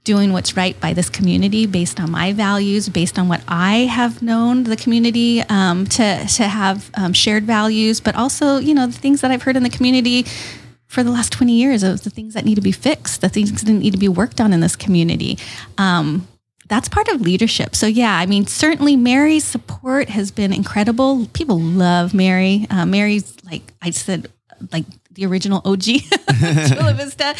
[0.03, 4.22] doing what's right by this community based on my values, based on what I have
[4.22, 8.98] known the community um, to to have um, shared values, but also you know the
[8.98, 10.24] things that I've heard in the community
[10.87, 13.62] for the last 20 years of the things that need to be fixed, the things
[13.62, 15.38] that need to be worked on in this community.
[15.79, 16.26] Um,
[16.70, 17.74] that's part of leadership.
[17.74, 21.26] So yeah, I mean, certainly Mary's support has been incredible.
[21.33, 22.66] People love Mary.
[22.70, 24.28] Uh, Mary's like I said,
[24.72, 25.83] like the original OG
[26.68, 27.35] Chula Vista.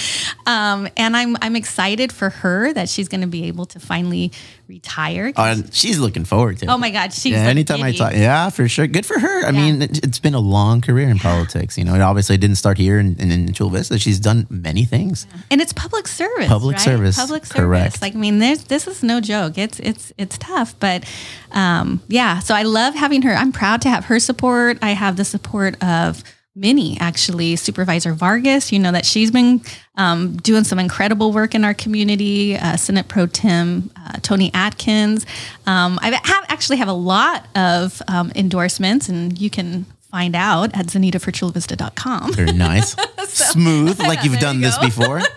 [0.47, 4.33] Um, and I'm I'm excited for her that she's going to be able to finally
[4.69, 5.33] retire.
[5.37, 6.69] Uh, she's looking forward to it.
[6.69, 8.87] oh my God, she's Yeah, like anytime I talk, yeah, for sure.
[8.87, 9.45] Good for her.
[9.47, 9.53] I Yeah.
[9.53, 11.77] mean, it, it's been a long career in politics.
[11.79, 13.99] You know, it obviously didn't start here in, in, in Chula Vista.
[13.99, 15.27] She's done many things.
[15.51, 16.49] and it's public service.
[16.49, 16.83] Public right?
[16.85, 17.61] service, Public service.
[17.61, 18.03] correct.
[18.03, 19.59] Like I mean, there's this is no joke.
[19.59, 21.05] It's it's it's tough, but
[21.53, 22.39] um, yeah.
[22.41, 23.33] So I love having her.
[23.35, 24.79] I'm proud to have her support.
[24.83, 26.23] I have the support of
[26.57, 28.73] Minnie, actually, Supervisor Vargas.
[28.73, 29.63] You know that she's been
[29.97, 32.57] um, doing some incredible work in our community.
[32.57, 35.25] Uh, Senate Pro Tem uh, Toni Atkins.
[35.67, 40.77] Um, I have actually have a lot of um, endorsements, and you can find out
[40.77, 42.33] at zanetaforchulavista.com.
[42.35, 42.97] Very nice,
[43.29, 45.21] smooth, like you've done you this before.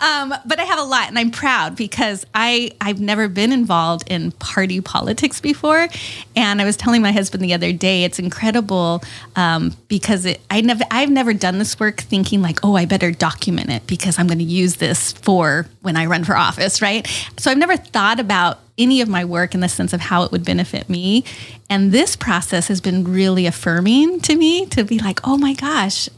[0.00, 4.10] Um, but I have a lot, and I'm proud because I I've never been involved
[4.10, 5.88] in party politics before,
[6.34, 9.02] and I was telling my husband the other day it's incredible
[9.36, 13.10] um, because it, I never I've never done this work thinking like oh I better
[13.10, 17.06] document it because I'm going to use this for when I run for office, right?
[17.38, 20.32] So I've never thought about any of my work in the sense of how it
[20.32, 21.24] would benefit me,
[21.68, 26.08] and this process has been really affirming to me to be like oh my gosh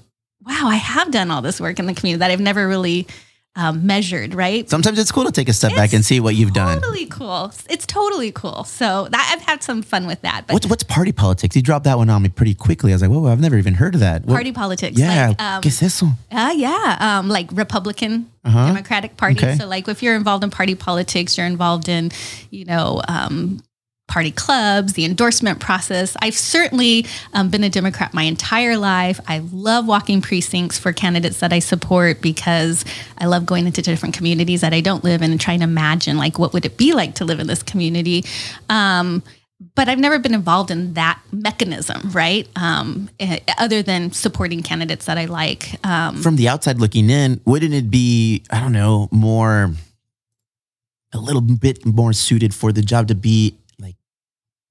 [0.47, 3.07] wow, I have done all this work in the community that I've never really
[3.55, 4.69] um, measured, right?
[4.71, 6.81] Sometimes it's cool to take a step back and see what you've done.
[6.81, 7.53] Totally cool.
[7.69, 8.65] It's totally cool.
[8.65, 10.47] So that, I've had some fun with that.
[10.47, 11.55] But What's what's party politics?
[11.55, 12.93] You dropped that one on me pretty quickly.
[12.93, 14.25] I was like, whoa, I've never even heard of that.
[14.25, 16.07] What- party politics, Yeah, like, um, ¿qué es eso?
[16.31, 19.39] uh, yeah, um, like Republican Democratic Party.
[19.39, 19.49] Uh-huh.
[19.51, 19.59] Okay.
[19.59, 22.11] So like if you're involved in party politics, you're involved in,
[22.51, 23.61] you know, um,
[24.13, 26.15] party clubs, the endorsement process.
[26.21, 29.19] I've certainly um, been a Democrat my entire life.
[29.27, 32.85] I love walking precincts for candidates that I support because
[33.17, 36.19] I love going into different communities that I don't live in and trying to imagine
[36.19, 38.27] like what would it be like to live in this community.
[38.69, 39.23] Um,
[39.75, 42.47] but I've never been involved in that mechanism, right?
[42.55, 45.75] Um, eh, other than supporting candidates that I like.
[45.87, 49.73] Um, From the outside looking in, wouldn't it be, I don't know, more,
[51.15, 53.57] a little bit more suited for the job to be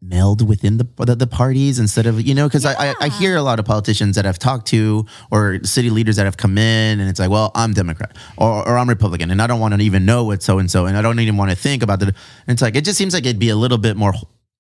[0.02, 3.36] meld within the the, the parties instead of, you know, because I, I, I hear
[3.38, 7.00] a lot of politicians that I've talked to or city leaders that have come in
[7.00, 9.80] and it's like, well, I'm Democrat or, or I'm Republican and I don't want to
[9.82, 12.16] even know what so and so and I don't even want to think about it.
[12.48, 14.14] It's like, it just seems like it'd be a little bit more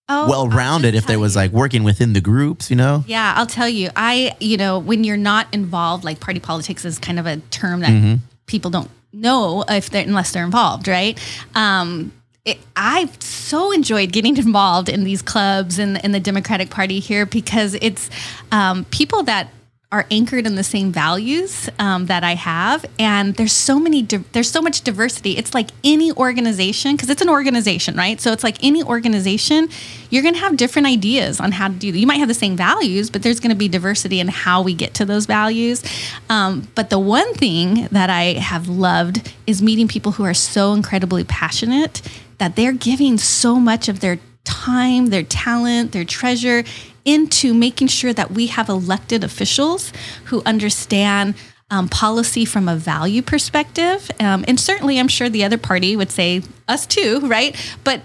[0.09, 3.03] Oh, well rounded if there was like working within the groups, you know?
[3.07, 3.89] Yeah, I'll tell you.
[3.95, 7.79] I, you know, when you're not involved, like party politics is kind of a term
[7.79, 8.15] that Mm-hmm.
[8.45, 11.17] people don't know if they're unless they're involved, right?
[11.55, 12.11] Um,
[12.45, 17.25] it, I've so enjoyed getting involved in these clubs and in the Democratic Party here
[17.25, 18.09] because it's
[18.51, 19.49] um, people that
[19.91, 24.23] are anchored in the same values um, that I have, and there's so many, di-
[24.31, 25.35] there's so much diversity.
[25.35, 28.19] It's like any organization because it's an organization, right?
[28.21, 29.67] So it's like any organization,
[30.09, 31.87] you're going to have different ideas on how to do.
[31.87, 34.73] You might have the same values, but there's going to be diversity in how we
[34.73, 35.83] get to those values.
[36.29, 40.71] Um, but the one thing that I have loved is meeting people who are so
[40.71, 42.01] incredibly passionate
[42.41, 46.63] that they're giving so much of their time, their talent, their treasure
[47.05, 49.93] into making sure that we have elected officials
[50.25, 51.35] who understand
[51.69, 54.09] um, policy from a value perspective.
[54.19, 57.55] Um, and certainly, I'm sure the other party would say us too, right?
[57.83, 58.01] But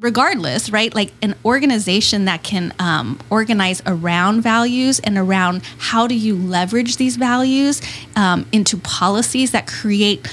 [0.00, 0.92] regardless, right?
[0.92, 6.96] Like an organization that can um, organize around values and around how do you leverage
[6.96, 7.80] these values
[8.16, 10.26] um, into policies that create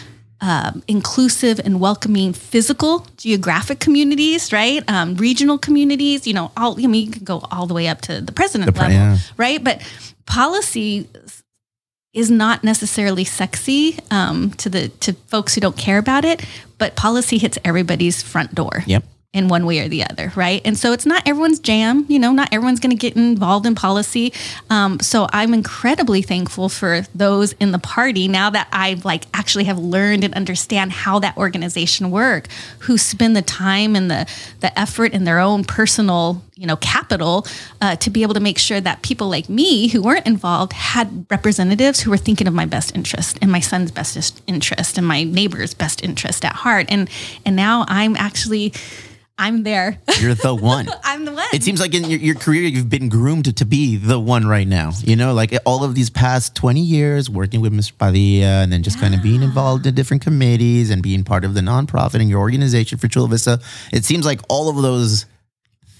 [0.44, 4.84] um, inclusive and welcoming physical geographic communities, right?
[4.90, 8.02] Um, regional communities, you know, all, I mean, you can go all the way up
[8.02, 9.18] to the president pre- level, yeah.
[9.38, 9.64] right?
[9.64, 9.82] But
[10.26, 11.08] policy
[12.14, 16.46] is not necessarily sexy um, to the to folks who don't care about it,
[16.78, 18.84] but policy hits everybody's front door.
[18.86, 19.06] Yep.
[19.34, 20.62] In one way or the other, right?
[20.64, 23.74] And so it's not everyone's jam, you know, not everyone's going to get involved in
[23.74, 24.32] policy.
[24.70, 29.64] Um, so I'm incredibly thankful for those in the party now that I've like actually
[29.64, 32.48] have learned and understand how that organization work,
[32.82, 37.48] who spend the time and the the effort and their own personal, you know, capital
[37.82, 41.26] uh, to be able to make sure that people like me who weren't involved had
[41.32, 45.24] representatives who were thinking of my best interest and my son's best interest and my
[45.24, 46.86] neighbor's best interest at heart.
[46.90, 47.10] And
[47.48, 48.74] and now I'm actually
[49.38, 50.00] I'm there.
[50.20, 50.88] You're the one.
[51.04, 51.48] I'm the one.
[51.54, 54.68] It seems like in your, your career, you've been groomed to, be the one right
[54.68, 54.92] now.
[55.04, 57.98] You know, like all of these past 20 years working with Mr.
[57.98, 61.54] Padilla and then just kind of being involved in different committees and being part of
[61.54, 63.60] the nonprofit and your organization for Chula Vista.
[63.92, 65.26] It seems like all of those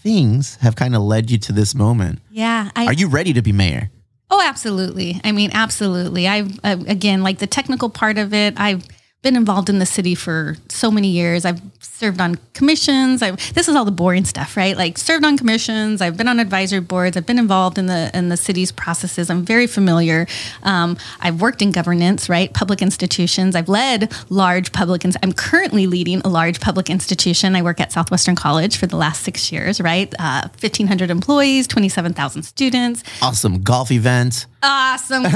[0.02, 2.20] things have kind of led you to this moment.
[2.30, 2.70] yeah.
[2.76, 3.90] I, Are you ready to be mayor?
[4.30, 5.22] Oh, absolutely.
[5.24, 6.28] I mean, absolutely.
[6.28, 8.60] I've uh, again, like the technical part of it.
[8.60, 8.86] I've
[9.24, 11.46] been involved in the city for so many years.
[11.46, 13.22] I've served on commissions.
[13.22, 14.76] I've, this is all the boring stuff, right?
[14.78, 16.02] Like served on commissions.
[16.02, 17.16] I've been on advisory boards.
[17.16, 19.30] I've been involved in the in the city's processes.
[19.30, 20.28] I'm very familiar.
[20.64, 22.54] Um, I've worked in governance, right?
[22.54, 23.56] Public institutions.
[23.56, 25.06] I've led large public.
[25.06, 27.56] Ins- I'm currently leading a large public institution.
[27.56, 30.14] I work at Southwestern College for the last six years, right?
[30.20, 33.04] Uh, 1,500 employees, 27,000 students.
[33.22, 34.48] Awesome golf events.
[34.64, 35.26] Awesome.
[35.26, 35.30] uh,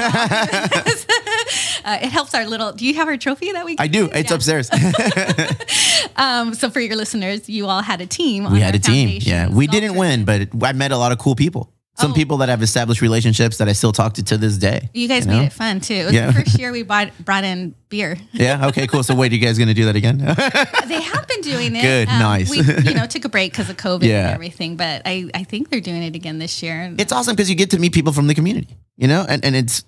[2.02, 2.72] it helps our little.
[2.72, 3.76] Do you have our trophy that we?
[3.78, 4.10] I do.
[4.14, 4.36] It's Yeah.
[4.36, 4.70] upstairs.
[6.16, 8.48] Um, so for your listeners, you all had a team.
[8.48, 9.20] on we had a team.
[9.22, 11.72] Yeah, we didn't win, but I met a lot of cool people.
[12.00, 12.14] Some Oh.
[12.14, 14.90] people that have established relationships that I still talk to to this day.
[14.94, 15.40] You guys know?
[15.40, 15.96] made it fun too.
[15.96, 16.28] It was Yeah.
[16.28, 18.18] the first year we bought, brought in beer.
[18.34, 18.68] Yeah.
[18.68, 18.86] Okay.
[18.86, 19.02] Cool.
[19.04, 20.20] So wait, you guys gonna do that again?
[20.88, 21.80] They have been doing it.
[21.80, 22.50] Um, Good, nice.
[22.50, 24.26] We, you know, took a break because of COVID Yeah.
[24.28, 26.94] and everything, but I, I think they're doing it again this year.
[26.98, 29.56] it's awesome because you get to meet people from the community, you know, and, and
[29.56, 29.84] it's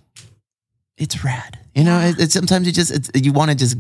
[0.98, 1.60] it's rad.
[1.76, 2.10] You know, Yeah.
[2.10, 3.78] it, it's sometimes you just it's, you want to just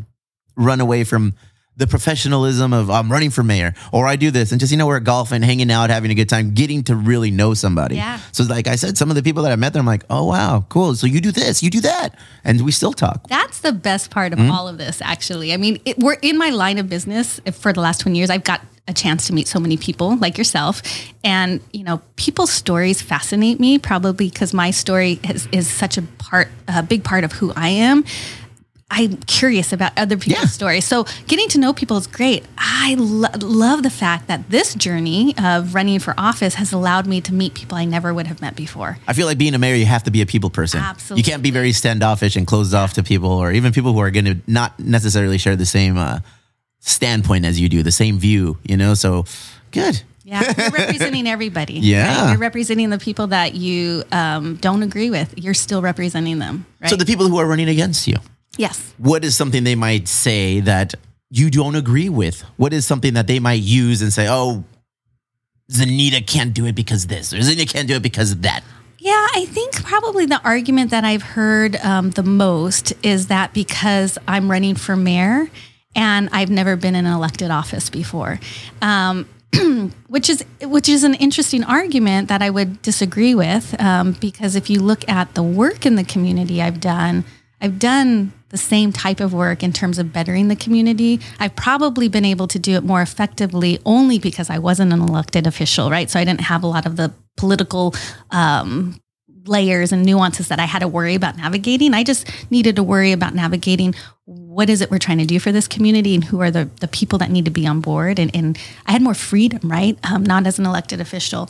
[0.55, 1.33] run away from
[1.77, 4.87] the professionalism of I'm running for mayor or I do this and just you know
[4.87, 7.95] we're golfing, hanging out, having a good time, getting to really know somebody.
[7.95, 8.19] Yeah.
[8.31, 10.25] So like I said, some of the people that I met there, I'm like, oh
[10.25, 10.95] wow, cool.
[10.95, 13.27] So you do this, you do that, and we still talk.
[13.29, 14.51] That's the best part of mm-hmm.
[14.51, 15.53] all of this, actually.
[15.53, 18.29] I mean, it, we're in my line of business for the last 20 years.
[18.29, 20.81] I've got a chance to meet so many people like yourself.
[21.23, 26.01] And, you know, people's stories fascinate me probably because my story is, is such a
[26.01, 28.03] part, a big part of who I am.
[28.91, 30.47] I'm curious about other people's Yeah.
[30.47, 30.83] stories.
[30.85, 32.43] So getting to know people is great.
[32.57, 37.21] I lo- love the fact that this journey of running for office has allowed me
[37.21, 38.97] to meet people I never would have met before.
[39.07, 40.79] I feel like being a mayor, you have to be a people person.
[40.81, 41.19] Absolutely.
[41.21, 44.09] You can't be very standoffish and closed off to people, or even people who are
[44.11, 46.19] going to not necessarily share the same uh,
[46.79, 48.57] standpoint as you do, the same view.
[48.63, 49.25] You know, so
[49.71, 50.01] good.
[50.23, 51.73] Yeah, you're representing everybody.
[51.73, 52.21] Yeah.
[52.23, 52.29] right?
[52.31, 55.33] you're representing the people that you um, don't agree with.
[55.37, 56.89] You're still representing them, right?
[56.89, 58.17] So the people who are running against you,
[58.59, 60.93] yes, what is something they might say that
[61.31, 62.41] you don't agree with?
[62.57, 64.63] What is something that they might use and say, "Oh,
[65.71, 68.63] Zaneta can't do it because this, or Zaneta can't do it because of that."
[68.99, 69.27] yeah.
[69.33, 74.51] I think probably the argument that I've heard um, the most is that because I'm
[74.51, 75.49] running for mayor
[75.95, 78.39] and I've never been in an elected office before.
[78.81, 79.27] Um,
[80.07, 84.69] which is which is an interesting argument that I would disagree with um, because if
[84.69, 87.25] you look at the work in the community I've done,
[87.61, 91.19] I've done the same type of work in terms of bettering the community.
[91.39, 95.45] I've probably been able to do it more effectively only because I wasn't an elected
[95.45, 96.09] official, right?
[96.09, 97.93] So I didn't have a lot of the political
[98.31, 98.99] um,
[99.45, 101.93] layers and nuances that I had to worry about navigating.
[101.93, 103.93] I just needed to worry about navigating
[104.25, 106.87] what is it we're trying to do for this community and who are the, the
[106.87, 108.19] people that need to be on board.
[108.19, 109.97] And, and I had more freedom, right?
[110.09, 111.49] Um, not as an elected official.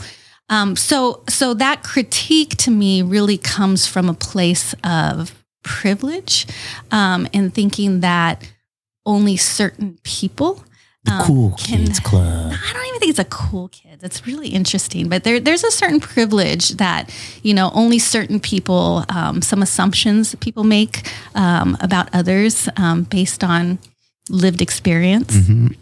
[0.49, 6.47] Um, so, so that critique to me really comes from a place of privilege
[6.91, 8.51] um, and thinking that
[9.05, 10.63] only certain people
[11.09, 12.53] um, cool can- Kids Club.
[12.53, 13.99] I don't even think it's a cool kid.
[14.03, 17.09] It's really interesting, but there, there's a certain privilege that
[17.41, 23.03] you know only certain people, um, some assumptions that people make um, about others um,
[23.03, 23.79] based on
[24.29, 25.33] lived experience,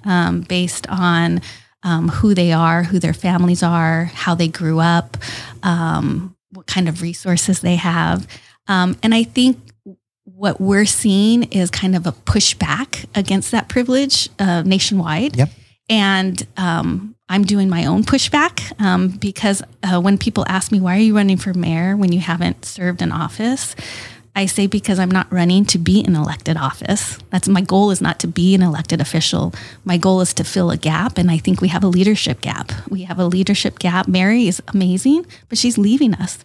[0.06, 1.42] um, based on
[1.84, 5.18] um, who they are, who their families are, how they grew up,
[5.64, 8.28] um, what kind of resources they have,
[8.68, 9.58] um, and I think
[10.24, 15.36] what we're seeing is kind of a pushback against that privilege uh, nationwide.
[15.36, 15.50] Yep.
[15.90, 20.96] And um, I'm doing my own pushback um, because uh, when people ask me, why
[20.96, 23.76] are you running for mayor when you haven't served in office?
[24.36, 27.18] I say because I'm not running to be an elected office.
[27.32, 29.52] That's my goal is not to be an elected official.
[29.84, 31.18] My goal is to fill a gap.
[31.18, 32.72] And I think we have a leadership gap.
[32.88, 34.08] We have a leadership gap.
[34.08, 36.38] Mary is amazing, but she's leaving us.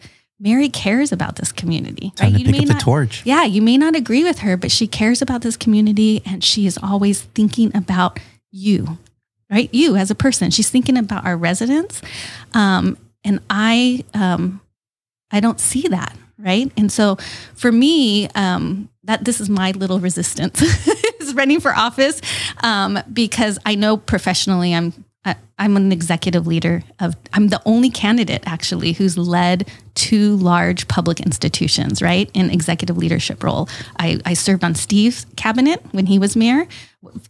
[0.42, 2.10] Mary cares about this community.
[2.16, 3.22] Time to You pick may up the not- torch.
[3.24, 6.66] yeah, you may not agree with her, but she cares about this community and she
[6.66, 8.18] is always thinking about
[8.50, 8.98] you,
[9.48, 9.72] right?
[9.72, 10.50] You as a person.
[10.50, 12.02] She's thinking about our residents.
[12.54, 14.60] Um, and I, um,
[15.30, 16.72] I don't see that, right?
[16.76, 17.16] And so
[17.54, 20.60] for me, um, that this is my little resistance
[21.20, 22.20] is running for office
[22.64, 27.90] um, because I know professionally I'm I, I'm an executive leader of I'm the only
[27.90, 33.68] candidate actually who's led two large public institutions right in executive leadership role.
[33.98, 36.66] I, I served on Steve's cabinet when he was mayor.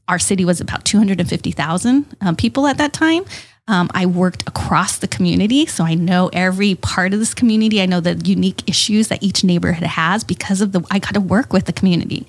[0.09, 3.25] Our city was about 250,000 um, people at that time.
[3.69, 7.81] Um, I worked across the community, so I know every part of this community.
[7.81, 10.83] I know the unique issues that each neighborhood has because of the.
[10.91, 12.27] I got to work with the community,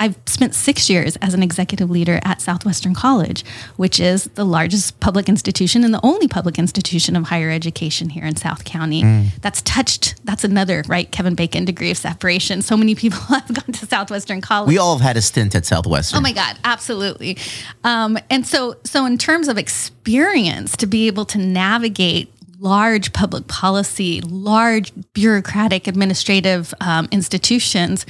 [0.00, 3.44] I've spent six years as an executive leader at Southwestern College,
[3.76, 8.24] which is the largest public institution and the only public institution of higher education here
[8.24, 9.02] in South County.
[9.40, 11.10] That's touched, that's another, right?
[11.10, 12.62] Kevin Bacon degree of separation.
[12.62, 14.68] So many people have gone to Southwestern College.
[14.68, 16.18] We all have had a stint at Southwestern.
[16.18, 17.36] Oh my God, absolutely.
[17.82, 23.46] Um, and so, so in terms of experience, to be able to navigate large public
[23.46, 28.04] policy, large bureaucratic administrative um, institutions,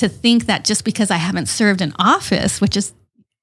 [0.00, 2.92] to think that just because I haven't served in office, which is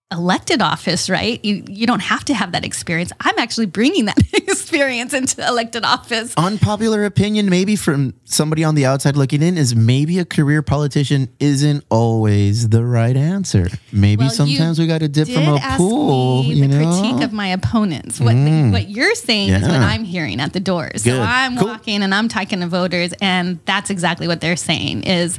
[0.10, 1.44] elected office, right?
[1.44, 3.12] You you don't have to have that experience.
[3.20, 6.34] I'm actually bringing that experience into elected office.
[6.38, 11.28] Unpopular opinion, maybe from somebody on the outside looking in, is maybe a career politician
[11.42, 13.68] isn't always the right answer.
[13.92, 16.46] Maybe Well, sometimes we got to dip from a pool.
[16.46, 16.86] you the know?
[16.86, 17.02] Mm.
[17.02, 18.22] critique of my opponents.
[18.22, 18.36] What
[18.72, 21.04] what you're saying is what I'm hearing at the doors.
[21.04, 21.20] So Good.
[21.22, 21.68] I'm Cool.
[21.68, 25.38] walking and I'm talking to voters, and that's exactly what they're saying is.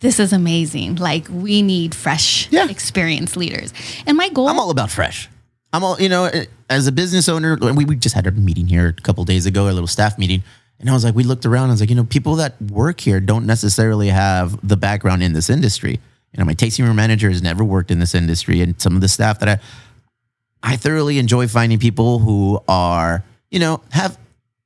[0.00, 0.96] This is amazing.
[0.96, 2.68] Like we need fresh, Yeah.
[2.68, 3.72] experienced leaders.
[4.06, 5.28] And my goal I'm all about fresh.
[5.72, 8.66] I'm all, you know, eh, as a business owner, we, we just had a meeting
[8.66, 10.42] here a couple days ago, a little staff meeting.
[10.80, 11.68] And I was like, we looked around.
[11.68, 15.32] I was like, you know, people that work here don't necessarily have the background in
[15.34, 16.00] this industry.
[16.32, 18.62] You know, my tasting room manager has never worked in this industry.
[18.62, 23.58] And some of the staff that I, I thoroughly enjoy finding people who are, you
[23.58, 24.18] know, have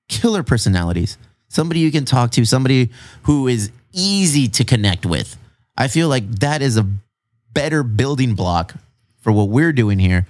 [0.08, 1.18] killer personalities.
[1.48, 2.90] Somebody you can talk to, somebody
[3.22, 5.36] who is easy to connect with.
[5.76, 6.86] I feel like that is a
[7.52, 8.74] better building block
[9.20, 10.26] for what we're doing here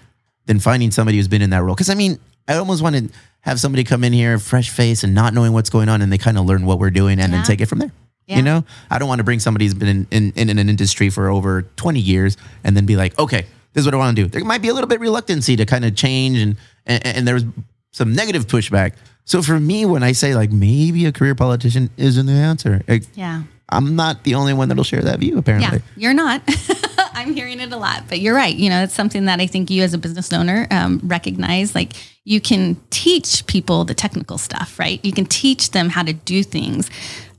[0.46, 1.74] than finding somebody who's been in that role.
[1.74, 3.08] Because I mean, I almost want to
[3.40, 6.18] have somebody come in here, fresh face, and not knowing what's going on, and they
[6.18, 7.38] kind of learn what we're doing and Yeah.
[7.38, 7.92] then take it from there.
[8.26, 8.36] Yeah.
[8.36, 11.10] You know, I don't want to bring somebody who's been in, in, in an industry
[11.10, 13.44] for over 20 years and then be like, okay,
[13.74, 14.28] this is what I want to do.
[14.28, 16.56] There might be a little bit of reluctancy to kind of change, and,
[16.86, 17.44] and, and there's
[17.92, 18.94] some negative pushback.
[19.26, 23.04] So for me, when I say like maybe a career politician isn't the answer, like,
[23.14, 23.42] Yeah.
[23.68, 25.78] I'm not the only one that'll share that view, apparently.
[25.78, 26.42] Yeah, you're not.
[27.14, 28.54] I'm hearing it a lot, but you're right.
[28.54, 31.74] You know, it's something that I think you as a business owner um, recognize.
[31.74, 31.92] Like
[32.24, 35.02] you can teach people the technical stuff, right?
[35.04, 36.90] You can teach them how to do things.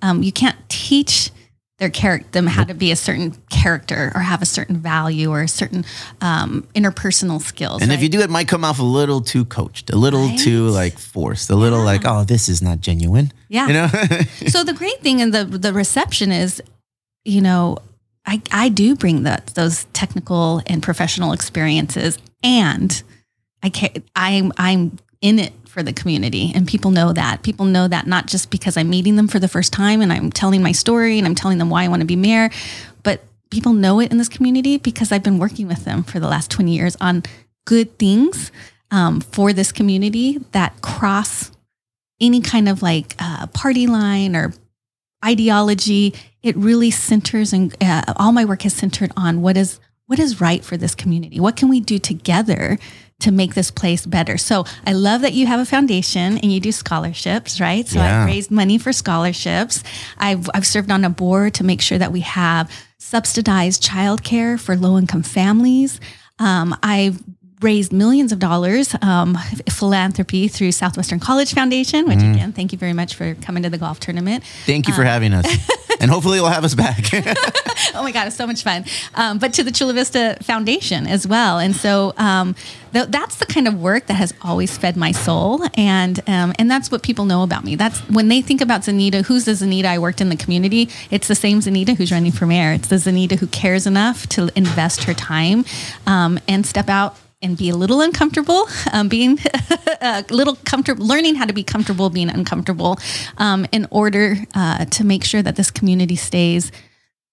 [0.01, 1.32] Um, you can't teach
[1.78, 5.41] their character them how to be a certain character or have a certain value or
[5.41, 5.84] a certain
[6.21, 7.82] um, interpersal skills.
[7.82, 10.39] And if you do, it might come off a little too coached, a little Right?
[10.39, 13.34] too like forced, a little like, oh, this is not genuine.
[13.49, 13.67] Yeah.
[13.67, 13.88] You know?
[14.47, 16.61] so the great thing in the the reception is,
[17.26, 17.80] you know,
[18.26, 23.03] I I do bring that those technical and professional experiences, and
[23.61, 27.43] I can I'm I'm in it for the community, and people know that.
[27.43, 30.32] People know that not just because I'm meeting them for the first time and I'm
[30.32, 32.49] telling my story and I'm telling them why I want to be mayor,
[33.03, 36.30] but people know it in this community because I've been working with them for the
[36.30, 37.23] last 20 years on
[37.65, 38.53] good things
[38.89, 41.51] um, for this community that cross
[42.21, 44.53] any kind of like uh, party line or
[45.26, 46.13] ideology.
[46.41, 50.39] It really centers and uh, all my work is centered on what is what is
[50.39, 51.41] right for this community.
[51.41, 52.78] What can we do together
[53.22, 54.38] to make this place better?
[54.38, 57.88] So I love that you have a foundation and you do scholarships, right?
[57.88, 58.22] So Yeah.
[58.22, 59.84] I've raised money for scholarships.
[60.18, 64.76] I've I've served on a board to make sure that we have subsidized childcare for
[64.76, 65.99] low income families.
[66.39, 67.22] Um, I've
[67.61, 69.38] raised millions of dollars um,
[69.70, 73.78] philanthropy through Southwestern College Foundation, which again, thank you very much for coming to the
[73.78, 74.43] golf tournament.
[74.66, 75.45] Thank you for having us.
[76.06, 77.03] and hopefully you'll have us back.
[77.95, 78.86] oh my God, it's so much fun.
[79.16, 81.58] Um, but to the Chula Vista Foundation as well.
[81.58, 82.53] And so um,
[82.93, 85.64] th- that's the kind of work that has always fed my soul.
[85.74, 87.76] And, um, and that's what people know about me.
[87.76, 90.89] That's when they think about Zaneta, who's the Zaneta I worked in the community?
[91.10, 92.74] It's the same Zaneta who's running for mayor.
[92.74, 95.66] It's the Zaneta who cares enough to invest her time
[96.06, 99.38] um, and step out and be a little uncomfortable, um, being
[100.02, 102.98] a little comfortable, learning how to be comfortable being uncomfortable
[103.38, 106.72] um, in order uh, to make sure that this community stays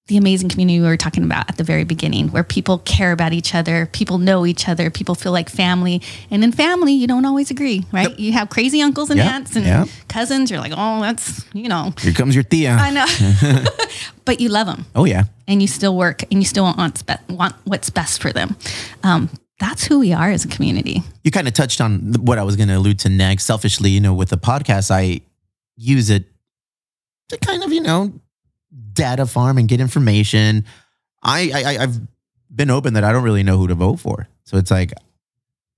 [0.09, 3.33] the amazing community we were talking about at the very beginning, where people care about
[3.33, 6.03] each other, people know each other, people feel like family.
[6.29, 8.19] And in family, you don't always agree, right?
[8.19, 9.89] You have crazy uncles and Yep, aunts and yep.
[10.09, 10.51] cousins.
[10.51, 12.73] You're like, oh, that's, you know, Here comes your Thea.
[12.73, 13.65] I know.
[14.25, 15.25] but you love them oh, yeah.
[15.47, 18.57] and you still work and you still want, want what's best for them.
[19.05, 19.31] Um,
[19.63, 21.03] that's who we are as a community.
[21.25, 23.45] You kind of touched on what I was going to allude to next.
[23.45, 25.21] Selfishly, you know, with the podcast, I
[25.77, 26.25] use it
[27.29, 28.13] to kind of, you know,
[28.93, 30.65] data farm and get information.
[31.23, 32.01] I, I I- I've
[32.55, 34.29] been open that I don't really know who to vote for.
[34.45, 34.93] So it's like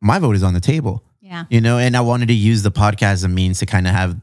[0.00, 1.02] my vote is on the table.
[1.20, 1.44] Yeah.
[1.48, 3.94] you know and i wanted to use the podcast as a means to kind of
[3.94, 4.14] have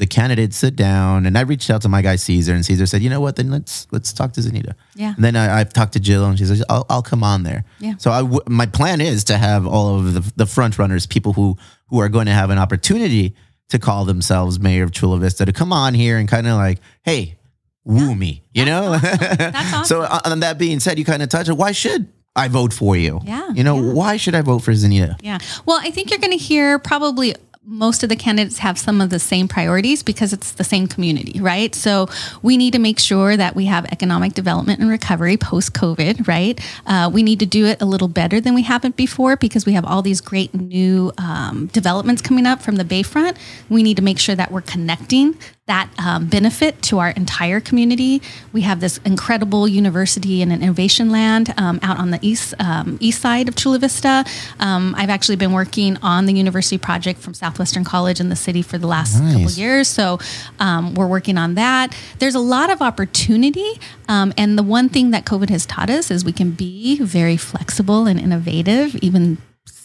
[0.00, 3.00] the candidates sit down and i reached out to my guy caesar and caesar said
[3.02, 5.12] you know what then let's let's talk to zaneta Yeah.
[5.14, 7.64] and then I, i've talked to jill and she says i'll, I'll come on there
[7.78, 7.94] Yeah.
[7.98, 11.32] so I w- my plan is to have all of the, the front runners people
[11.34, 11.56] who
[11.88, 13.34] who are going to have an opportunity
[13.68, 16.78] to call themselves mayor of chula vista to come on here and kind of like
[17.02, 17.36] hey
[17.84, 18.42] woo me.
[18.52, 18.98] You know.
[18.98, 19.84] That's awesome.
[19.84, 21.54] so uh, on that being said, you kind of touch it.
[21.54, 23.20] Why should I vote for you?
[23.24, 23.92] Yeah, You know, yeah.
[23.94, 25.16] why should I vote for Zaneta?
[25.22, 25.38] Yeah.
[25.66, 29.10] Well, I think you're going to hear probably most of the candidates have some of
[29.10, 31.74] the same priorities because it's the same community, right?
[31.74, 32.08] So
[32.42, 36.58] we need to make sure that we have economic development and recovery post COVID, right?
[36.86, 39.74] Uh, we need to do it a little better than we haven't before because we
[39.74, 43.36] have all these great new um, developments coming up from the Bayfront.
[43.68, 45.36] We need to make sure that we're connecting
[45.70, 48.20] that um, benefit to our entire community.
[48.52, 52.98] We have this incredible university and an innovation land um, out on the east um,
[53.00, 54.24] east side of Chula Vista.
[54.58, 58.62] Um, I've actually been working on the university project from Southwestern College in the city
[58.62, 59.58] for the last couple Nice.
[59.58, 60.18] years, so
[60.58, 61.96] um, we're working on that.
[62.18, 66.10] There's a lot of opportunity, um, and the one thing that COVID has taught us
[66.10, 69.38] is we can be very flexible and innovative, even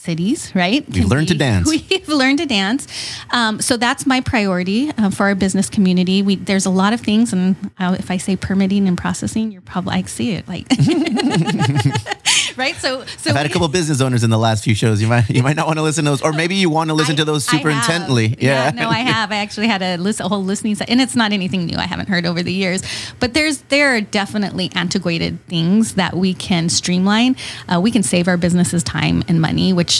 [0.05, 0.87] cities, right?
[0.89, 1.67] We've learned to dance.
[1.89, 2.87] We've learned to dance.
[3.31, 6.21] Um, so that's my priority uh, for our business community.
[6.21, 9.61] We there's a lot of things, and uh, if I say permitting and processing, you're
[9.73, 10.65] probably I see it like
[12.57, 12.75] right.
[12.75, 15.01] So so I've had a we- couple business owners in the last few shows.
[15.01, 16.93] You might you might not want to listen to those, or maybe you want to
[16.93, 18.35] listen I- to those super intently.
[18.39, 18.71] Yeah.
[18.71, 19.31] no, I have.
[19.31, 21.77] I actually had a, list, a whole listening set, and it's not anything new.
[21.77, 22.83] I haven't heard over the years,
[23.19, 27.35] but there's there are definitely antiquated things that we can streamline.
[27.67, 29.94] Uh, we can save our businesses time and money, which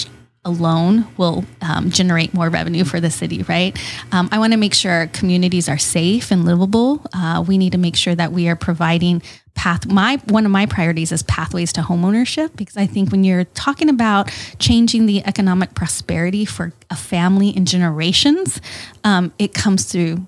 [0.46, 3.78] alone will um, generate more revenue for the city, right?
[4.12, 7.02] Um, I want to make sure our communities are safe and livable.
[7.14, 9.24] Uh, we need to make sure that we are providing
[9.56, 9.88] path.
[9.88, 13.90] My one of my priorities is pathways to homeownership because I think when you're talking
[13.90, 18.62] about changing the economic prosperity for a family and generations,
[19.04, 20.28] um, it comes through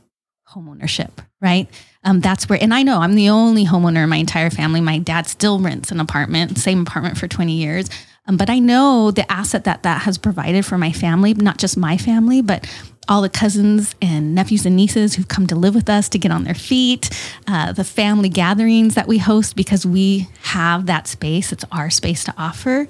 [0.49, 1.11] homeownership,
[1.41, 1.67] right?
[2.03, 4.79] Um, that's where, and I know I'm the only homeowner in my entire family.
[4.79, 7.89] My dad still rents an apartment, same apartment for 20 years.
[8.27, 11.77] Um, but I know the asset that that has provided for my family, not just
[11.77, 12.67] my family, but
[13.09, 16.31] all the cousins and nephews and nieces who've come to live with us to get
[16.31, 17.09] on their feet,
[17.47, 21.51] uh, the family gatherings that we host because we have that space.
[21.51, 22.87] It's our space to offer.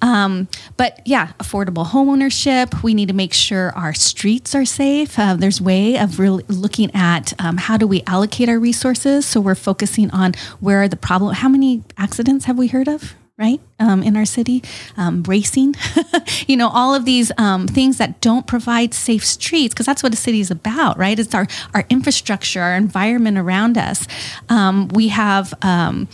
[0.00, 2.82] Um, but yeah, affordable homeownership.
[2.82, 5.18] We need to make sure our streets are safe.
[5.18, 9.26] Uh, there's way of really looking at um, how do we allocate our resources.
[9.26, 11.34] So we're focusing on where are the problem.
[11.34, 13.14] How many accidents have we heard of?
[13.38, 14.62] Right um, in our city
[14.96, 15.74] um, racing
[16.46, 20.12] you know all of these um, things that don't provide safe streets because that's what
[20.12, 24.06] a city is about right it's our our infrastructure our environment around us
[24.48, 26.08] um, we have um,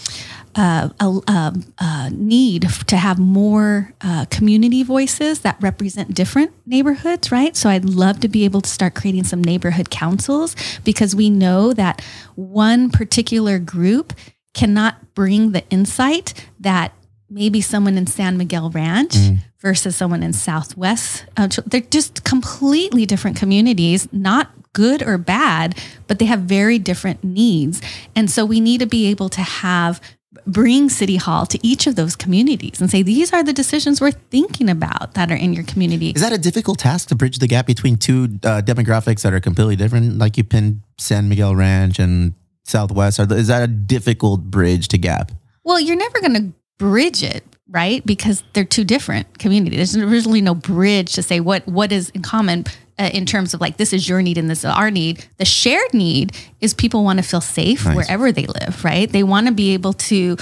[0.56, 7.32] uh, a, a, a need to have more uh, community voices that represent different neighborhoods,
[7.32, 7.56] right?
[7.56, 10.54] So I'd love to be able to start creating some neighborhood councils
[10.84, 12.02] because we know that
[12.36, 14.12] one particular group
[14.52, 16.92] cannot bring the insight that
[17.28, 19.16] maybe someone in San Miguel Ranch
[19.60, 21.24] versus someone in Southwest.
[21.36, 27.24] Uh, they're just completely different communities, not good or bad, but they have very different
[27.24, 27.80] needs.
[28.14, 30.00] And so we need to be able to have
[30.46, 34.10] bring city hall to each of those communities and say these are the decisions we're
[34.10, 37.46] thinking about that are in your community Is that a difficult task to bridge the
[37.46, 40.18] gap between two uh, demographics that are completely different?
[40.18, 43.20] Like you pinned San Miguel Ranch and Southwest.
[43.20, 45.32] Are, is that a difficult bridge to gap?
[45.62, 46.52] Well, you're never going to
[46.84, 48.04] bridge it, right?
[48.04, 49.92] Because they're two different communities.
[49.92, 52.64] There's originally no bridge to say what what is in common
[52.98, 55.26] uh, in terms of like this is your need and this is our need.
[55.38, 57.96] The shared need is people want to feel safe Nice.
[57.96, 59.10] wherever they live, right?
[59.10, 60.36] They want to be able to,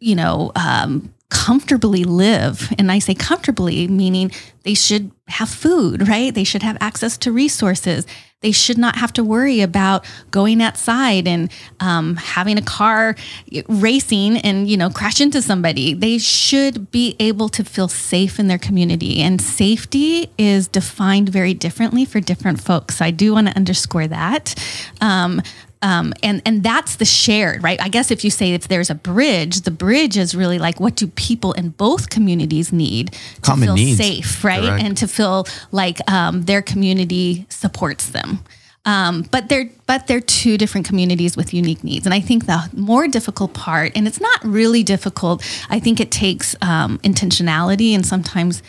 [0.00, 2.72] you know, um, comfortably live.
[2.78, 4.30] And I say comfortably, meaning
[4.62, 6.34] they should have food, right?
[6.34, 8.06] They should have access to resources.
[8.44, 11.50] They should not have to worry about going outside and
[11.80, 13.16] um, having a car
[13.68, 15.94] racing and you know crash into somebody.
[15.94, 21.54] They should be able to feel safe in their community, and safety is defined very
[21.54, 22.98] differently for different folks.
[22.98, 24.54] So I do want to underscore that.
[25.00, 25.40] Um,
[25.84, 27.80] um, and and that's the shared right.
[27.80, 30.96] I guess if you say if there's a bridge, the bridge is really like what
[30.96, 33.98] do people in both communities need to Common feel needs.
[33.98, 34.82] safe, right, Correct.
[34.82, 38.40] and to feel like um, their community supports them.
[38.86, 42.68] Um, but they're but they're two different communities with unique needs, and I think the
[42.72, 45.42] more difficult part, and it's not really difficult.
[45.68, 48.62] I think it takes um, intentionality, and sometimes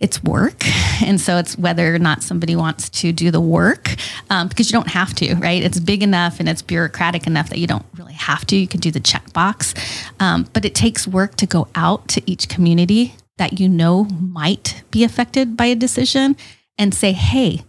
[0.00, 0.64] it's work.
[1.02, 3.94] And so it's whether or not somebody wants to do the work
[4.28, 5.62] um, because you don't have to, right?
[5.62, 8.56] It's big enough and it's bureaucratic enough that you don't really have to.
[8.56, 9.78] You can do the checkbox.
[10.20, 14.82] Um, but it takes work to go out to each community that you know might
[14.90, 16.36] be affected by a decision
[16.76, 17.62] and say, hey,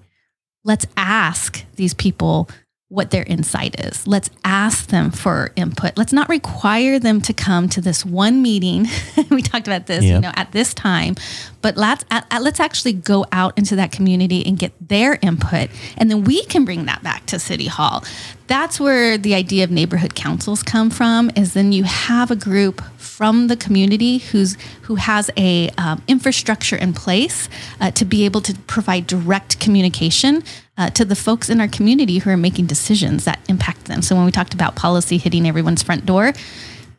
[0.64, 2.50] let's ask these people
[2.92, 4.06] what their insight is.
[4.06, 5.98] Let's ask them for input.
[5.98, 8.86] Let's not require them to come to this one meeting.
[9.30, 10.16] we talked about this, Yeah.
[10.16, 11.16] you know, at this time,
[11.62, 12.04] but let's
[12.42, 16.66] let's actually go out into that community and get their input, and then we can
[16.66, 18.04] bring that back to City Hall.
[18.48, 21.32] That's where the idea of neighborhood councils come from.
[21.38, 26.76] Is then you have a group from the community who's who has a um, infrastructure
[26.76, 27.48] in place
[27.80, 30.44] uh, to be able to provide direct communication
[30.82, 34.02] uh, to the folks in our community who are making decisions that impact them.
[34.02, 36.34] So when we talked about policy hitting everyone's front door,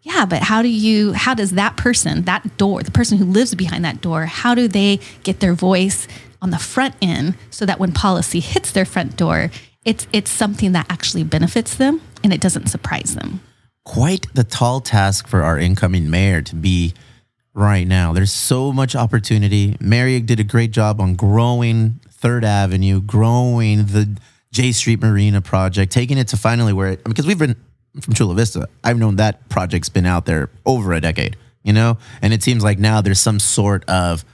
[0.03, 3.55] yeah, but how do you how does that person, that door, the person who lives
[3.55, 6.07] behind that door, how do they get their voice
[6.41, 9.51] on the front end so that when policy hits their front door,
[9.85, 13.41] it's it's something that actually benefits them and it doesn't surprise them.
[13.85, 16.95] quite the tall task for our incoming mayor to be
[17.55, 18.13] right now.
[18.13, 19.77] There's so much opportunity.
[19.81, 24.19] Mary did a great job on growing Third Avenue, growing the
[24.53, 27.57] J Street Marina project, taking it to finally where it, because we've been
[28.01, 28.69] from Chula Vista.
[28.83, 32.63] I've known that project's been out there over a decade, you know, and it seems
[32.63, 34.25] like now there's some sort of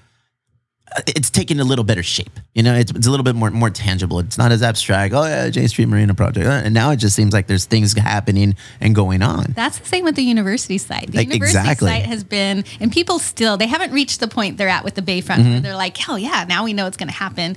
[1.07, 2.39] it's taking a little better shape.
[2.55, 4.19] You know, it's, it's a little bit more more tangible.
[4.21, 5.15] It's not as abstract.
[5.15, 7.93] Oh yeah, J Street Marina project, Uh, and now it just seems like there's things
[7.97, 9.53] happening and going on.
[9.55, 11.11] That's the same with the university site.
[11.13, 11.89] The Like, university exactly.
[11.91, 15.03] site has been, and people still, they haven't reached the point they're at with the
[15.03, 15.51] Bayfront Mm-hmm.
[15.51, 17.57] where they're like, hell yeah, now we know it's going to happen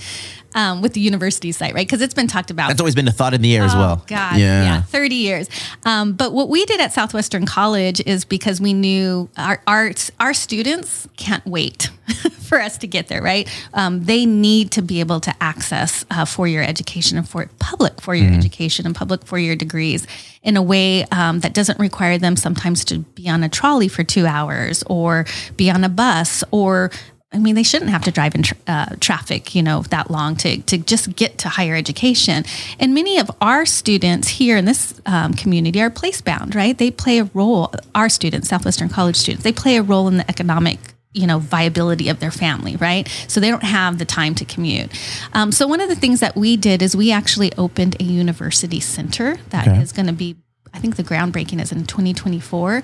[0.56, 1.86] um, with the university site, right?
[1.88, 2.68] Because it's been talked about.
[2.68, 4.00] That's always been a thought in the air as well.
[4.02, 4.82] Oh, God, yeah.
[4.82, 5.50] 30 years.
[5.86, 10.34] Um, but what we did at Southwestern College is because we knew our our, our
[10.34, 11.90] students can't wait
[12.42, 13.50] for us to get there, right?
[13.74, 18.32] Um, they need to be able to access uh, four-year education and for public four-year
[18.34, 20.06] education and public four-year degrees
[20.44, 24.04] in a way um, that doesn't require them sometimes to be on a trolley for
[24.04, 25.26] two hours or
[25.56, 26.92] be on a bus or
[27.34, 30.36] I mean, they shouldn't have to drive in tra- uh, traffic, you know, that long
[30.38, 32.44] to, to just get to higher education.
[32.78, 36.78] And many of our students here in this um, community are place bound, right?
[36.78, 40.30] They play a role, our students, Southwestern College students, they play a role in the
[40.30, 40.78] economic
[41.14, 44.90] you know viability of their family right so they don't have the time to commute
[45.34, 48.80] um, so one of the things that we did is we actually opened a university
[48.80, 49.98] center that is Okay.
[49.98, 50.38] going to be
[50.74, 52.84] I think the groundbreaking is in 2024,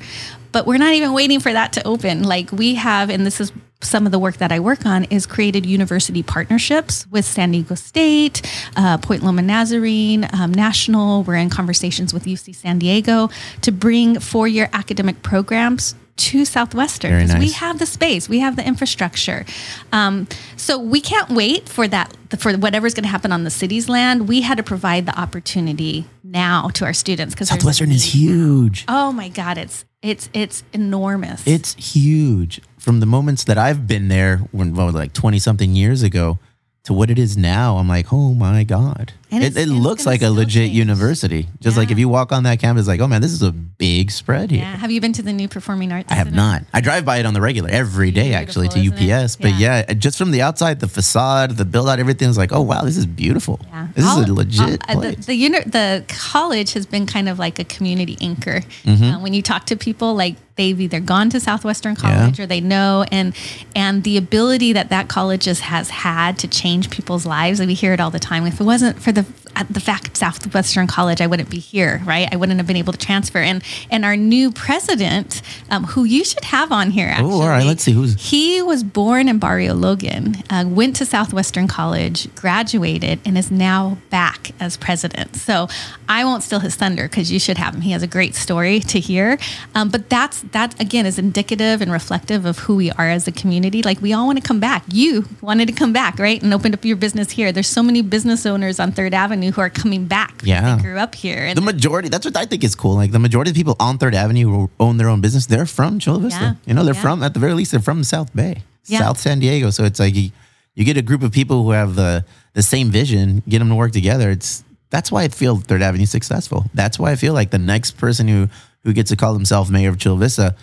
[0.51, 2.23] but we're not even waiting for that to open.
[2.23, 5.25] Like we have, and this is some of the work that I work on, is
[5.25, 8.41] created university partnerships with San Diego State,
[8.75, 11.23] uh, Point Loma Nazarene, um, National.
[11.23, 13.29] We're in conversations with UC San Diego
[13.61, 18.65] to bring four-year academic programs to Southwestern because we have the space, we have the
[18.65, 19.45] infrastructure.
[19.91, 23.87] Um, so we can't wait for that for whatever's going to happen on the city's
[23.87, 24.27] land.
[24.27, 28.85] We had to provide the opportunity now to our students because Southwestern is huge.
[28.87, 31.45] Oh my God, it's it's it's enormous.
[31.47, 32.61] It's huge.
[32.77, 36.39] From the moments that I've been there, when it, like twenty something years ago,
[36.83, 39.13] to what it is now, I'm like, oh my god!
[39.29, 40.75] And it it looks like a legit change.
[40.77, 41.47] university.
[41.59, 44.09] Just like if you walk on that campus, like, oh man, this is a big
[44.11, 44.61] spread here.
[44.61, 44.75] yeah.
[44.77, 46.11] Have you been to the new performing arts?
[46.11, 46.63] I have not.
[46.73, 48.79] I drive by it on the regular every day, actually, to?
[48.79, 49.35] UPS.
[49.35, 49.83] But Yeah.
[49.87, 49.93] yeah.
[49.93, 53.05] just from the outside, the facade, the build out, everything's like, oh wow, this is
[53.05, 53.59] beautiful.
[53.67, 53.87] Yeah.
[53.95, 55.25] This All- is a legit uh, place.
[55.25, 58.61] the, uni- the college has been kind of like a community anchor.
[58.83, 59.03] Mm-hmm.
[59.03, 62.61] Uh, when you talk to people, like they've either gone to Southwestern College or they
[62.61, 63.35] know, and
[63.75, 67.59] and the ability that that college just has had to change people's lives.
[67.59, 68.45] We hear it all the time.
[68.47, 69.11] If it wasn't for
[69.57, 72.27] the uh, the fact Southwestern College, I wouldn't be here, right?
[72.31, 73.39] I wouldn't have been able to transfer.
[73.39, 77.33] And and our new president, um, who you should have on here, actually.
[77.33, 81.05] Oh, all right, let's see who's- He was born in Barrio Logan, uh, went to
[81.05, 85.35] Southwestern College, graduated, and is now back as president.
[85.35, 85.67] So
[86.09, 87.81] I won't steal his thunder because you should have him.
[87.81, 89.37] He has a great story to hear.
[89.75, 93.31] Um, but that's that again is indicative and reflective of who we are as a
[93.31, 93.81] community.
[93.83, 94.83] Like we all want to come back.
[94.91, 96.41] You wanted to come back, right?
[96.41, 97.51] And opened up your business here.
[97.51, 100.33] There's so many business owners on Third Avenue who are coming back.
[100.33, 100.75] because Yeah.
[100.75, 101.45] they grew up here.
[101.45, 102.95] And the majority, that's what I think is cool.
[102.95, 105.99] Like the majority of people on Third Avenue who own their own business, they're from
[105.99, 106.39] Chula Vista.
[106.41, 106.53] Yeah.
[106.65, 107.01] You know, they're Yeah.
[107.01, 108.63] from, at the very least, they're from South Bay.
[108.83, 109.69] South San Diego.
[109.69, 110.31] So it's like you,
[110.75, 112.23] you get a group of people who have the,
[112.53, 114.29] the same vision, get them to work together.
[114.31, 116.65] It's, that's why I feel Third Avenue successful.
[116.73, 118.47] That's why I feel like the next person who,
[118.85, 120.55] who gets to call themselves mayor of Chula Vista,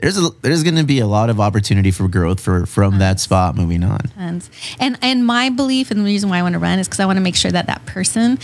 [0.00, 3.20] there's a, there's going to be a lot of opportunity for growth for from that
[3.20, 4.00] spot moving on.
[4.16, 4.48] And
[4.78, 7.06] and and my belief and the reason why I want to run is because I
[7.06, 8.38] want to make sure that that person,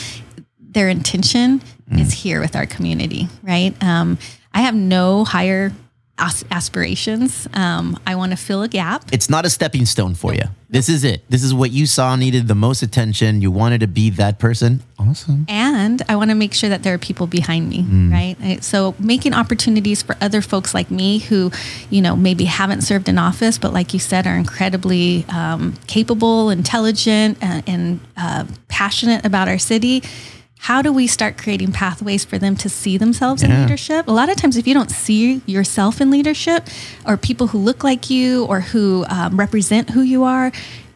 [0.60, 3.74] their intention is here with our community, right?
[3.82, 4.18] Um,
[4.52, 5.72] I have no higher
[6.18, 7.46] as- aspirations.
[7.54, 9.04] Um, I want to fill a gap.
[9.12, 10.42] It's not a stepping stone for you.
[10.68, 11.22] This is it.
[11.28, 13.40] This is what you saw needed the most attention.
[13.40, 14.82] You wanted to be that person.
[14.98, 15.44] Awesome.
[15.48, 18.64] and I want to make sure that there are people behind me, right?
[18.64, 21.52] So making opportunities for other folks like me who,
[21.90, 26.50] you know, maybe haven't served in office, but like you said, are incredibly um, capable,
[26.50, 30.02] intelligent, and, and uh, passionate about our city.
[30.58, 34.08] How do we start creating pathways for them to see themselves in leadership?
[34.08, 36.66] A lot of times, if you don't see yourself in leadership,
[37.06, 40.50] or people who look like you, or who um, represent who you are,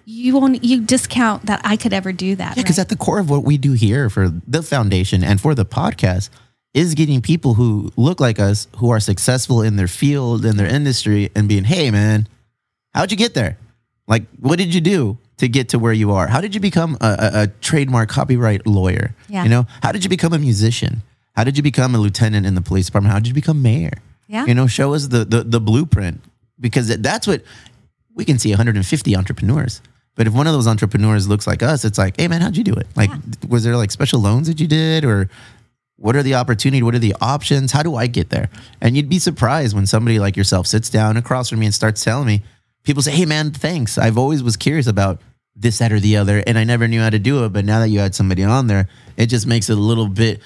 [0.07, 0.65] you won't.
[0.65, 2.57] You discount that I could ever do that.
[2.57, 2.83] Yeah, because right?
[2.83, 6.31] at the core of what we do here for the foundation and for the podcast
[6.75, 10.69] is getting people who look like us, who are successful in their field, in their
[10.69, 12.29] industry, and being, hey, man,
[12.95, 13.59] how'd you get there?
[14.07, 16.26] Like, what did you do to get to where you are?
[16.26, 19.14] How did you become a, a, a trademark copyright lawyer?
[19.28, 19.43] Yeah.
[19.43, 21.03] You know, how did you become a musician?
[21.34, 23.12] How did you become a lieutenant in the police department?
[23.12, 23.93] How did you become mayor?
[24.28, 24.45] Yeah.
[24.45, 26.20] You know, show us the, the, the blueprint
[26.61, 27.43] because that's what
[28.14, 29.80] we can see 150 entrepreneurs.
[30.14, 32.64] But if one of those entrepreneurs looks like us, it's like, hey man, how'd you
[32.64, 32.86] do it?
[32.95, 33.11] Like,
[33.49, 35.30] was there like special loans that you did, or
[35.97, 36.82] what are the opportunity?
[36.82, 37.72] What are the options?
[37.72, 38.51] How do I get there?
[38.82, 42.05] And you'd be surprised when somebody like yourself sits down across from me and starts
[42.05, 42.43] telling me.
[42.82, 43.99] People say, hey man, thanks.
[43.99, 45.20] I've always was curious about
[45.57, 47.53] this, that, or the other, and I never knew how to do it.
[47.53, 50.41] But now that you had somebody on there, it just makes it a little bit.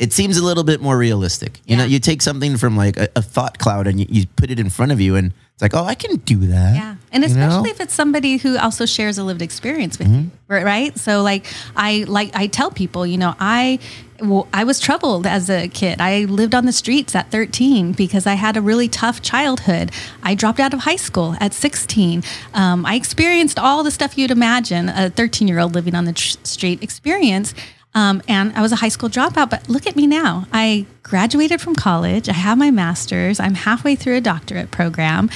[0.00, 1.60] It seems a little bit more realistic.
[1.66, 4.50] You know, you take something from like a, a thought cloud and you, you put
[4.50, 6.74] it in front of you, and it's like, oh, I can do that.
[6.74, 6.96] Yeah.
[7.12, 7.48] And You know?
[7.48, 10.64] especially if it's somebody who also shares a lived experience with you, right?
[10.64, 10.98] right?
[10.98, 11.44] So like
[11.76, 13.78] I like I tell people, you know, I
[14.22, 16.00] well, I was troubled as a kid.
[16.00, 19.90] I lived on the streets at 13 because I had a really tough childhood.
[20.22, 22.22] I dropped out of high school at 16.
[22.54, 26.12] Um, I experienced all the stuff you'd imagine a 13 year old living on the
[26.14, 27.54] tr- street experience.
[27.94, 30.46] Um, and I was a high school dropout, but look at me now.
[30.52, 32.28] I graduated from college.
[32.28, 33.40] I have my master's.
[33.40, 35.28] I'm halfway through a doctorate program.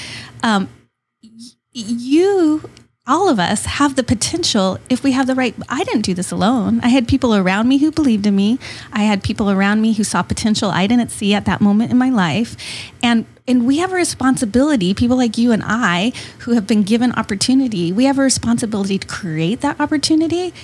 [0.42, 0.68] Um,
[1.72, 2.68] you
[3.06, 6.30] all of us have the potential if we have the right i didn't do this
[6.30, 8.58] alone i had people around me who believed in me
[8.92, 11.98] i had people around me who saw potential i didn't see at that moment in
[11.98, 12.56] my life
[13.02, 17.12] and and we have a responsibility people like you and i who have been given
[17.12, 20.54] opportunity we have a responsibility to create that opportunity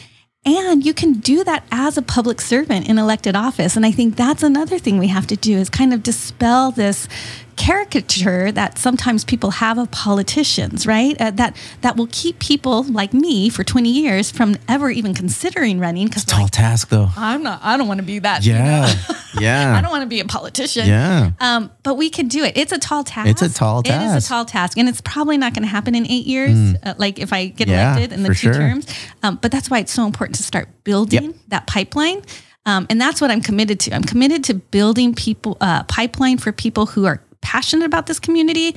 [0.45, 3.77] and you can do that as a public servant in elected office.
[3.77, 7.09] And I think that's another thing we have to do is kind of dispel this
[7.57, 11.19] caricature that sometimes people have of politicians, right?
[11.21, 15.79] Uh, that that will keep people like me for 20 years from ever even considering
[15.81, 17.09] running because it's a Tall task though.
[17.17, 18.45] I'm not I don't want to be that.
[18.45, 18.59] you know?
[18.61, 18.95] Yeah.
[19.39, 19.77] Yeah.
[19.77, 20.89] I don't want to be a politician.
[20.89, 21.31] Yeah.
[21.39, 22.57] Um, but we can do it.
[22.57, 23.29] It's a tall task.
[23.31, 24.27] It's a tall It is task.
[24.27, 26.75] a tall task, and it's probably not going to happen in eight years.
[26.83, 28.53] Uh, like if I get Yeah, elected in the two sure.
[28.55, 28.87] terms.
[29.23, 31.35] Um, but that's why it's so important to start building Yep.
[31.49, 32.23] that pipeline.
[32.67, 33.95] Um, and that's what I'm committed to.
[33.95, 38.77] I'm committed to building people uh, pipeline for people who are passionate about this community,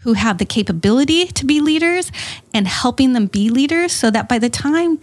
[0.00, 2.10] who have the capability to be leaders,
[2.52, 4.98] and helping them be leaders, so that by the time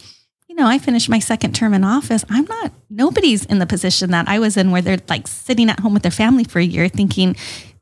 [0.47, 2.25] you know, I finished my second term in office.
[2.27, 5.79] I'm not, nobody's in the position that I was in where they're like sitting at
[5.79, 7.35] home with their family for a year thinking,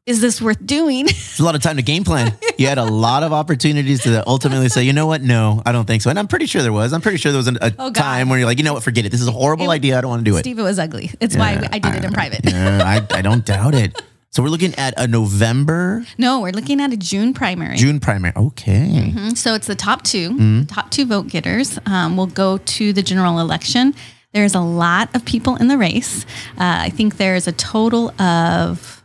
[0.06, 1.06] is this worth doing?
[1.08, 2.38] It's a lot of time to game plan.
[2.58, 5.22] You had a lot of opportunities to ultimately say, you know what?
[5.22, 6.10] No, I don't think so.
[6.10, 6.92] And I'm pretty sure there was.
[6.92, 8.84] I'm pretty sure there was a Oh, time where you're like, you know what?
[8.84, 9.12] Forget it.
[9.14, 9.98] This is a horrible It- idea.
[9.98, 10.42] I don't want to do it.
[10.42, 11.10] Steve, it was ugly.
[11.22, 12.42] It's why I did it in private.
[12.44, 14.00] Yeah, I, I don't doubt it.
[14.38, 17.76] So we're looking at a November, No, we're looking at a June primary.
[17.76, 18.34] June primary.
[18.38, 19.12] Okay.
[19.12, 19.36] Mhm.
[19.36, 20.60] So it's the top 2 Mm-hmm.
[20.60, 23.96] The top two vote getters um, will go to the general election.
[24.34, 26.24] There's a lot of people in the race.
[26.52, 29.02] Uh, I think there's a total of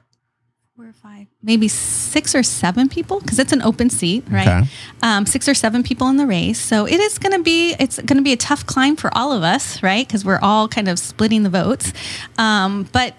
[0.76, 4.46] four or five, maybe six or seven people because it's an open seat, right?
[4.46, 4.68] Okay.
[5.00, 6.60] Um, six or seven people in the race.
[6.60, 9.32] So it is going to be it's going to be a tough climb for all
[9.32, 10.06] of us, right?
[10.06, 11.94] Because we're all kind of splitting the votes.
[12.36, 13.14] Um, but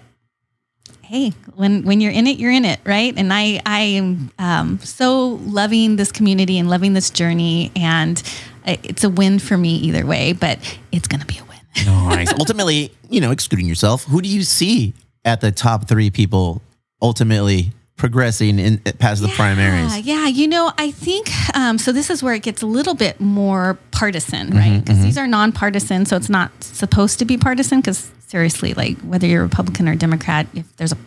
[1.14, 3.14] hey, when when you're in it, you're in it, right?
[3.16, 8.20] And I I am um, so loving this community and loving this journey, and
[8.66, 10.32] it's a win for me either way.
[10.32, 10.58] But
[10.90, 11.54] it's to be a win.
[11.86, 12.32] Nice.
[12.34, 14.94] ultimately, you know, excluding yourself, who do you see
[15.24, 16.62] at the top three people
[17.02, 20.00] ultimately progressing in past the primaries?
[20.00, 21.92] Yeah, you know, I think um, so.
[21.92, 24.84] This is where it gets a little bit more partisan, Mm-hmm, right?
[24.84, 27.80] Because these are nonpartisan, so it's not supposed to be partisan.
[27.80, 30.98] Because seriously, like whether you're Republican or Democrat, if there's a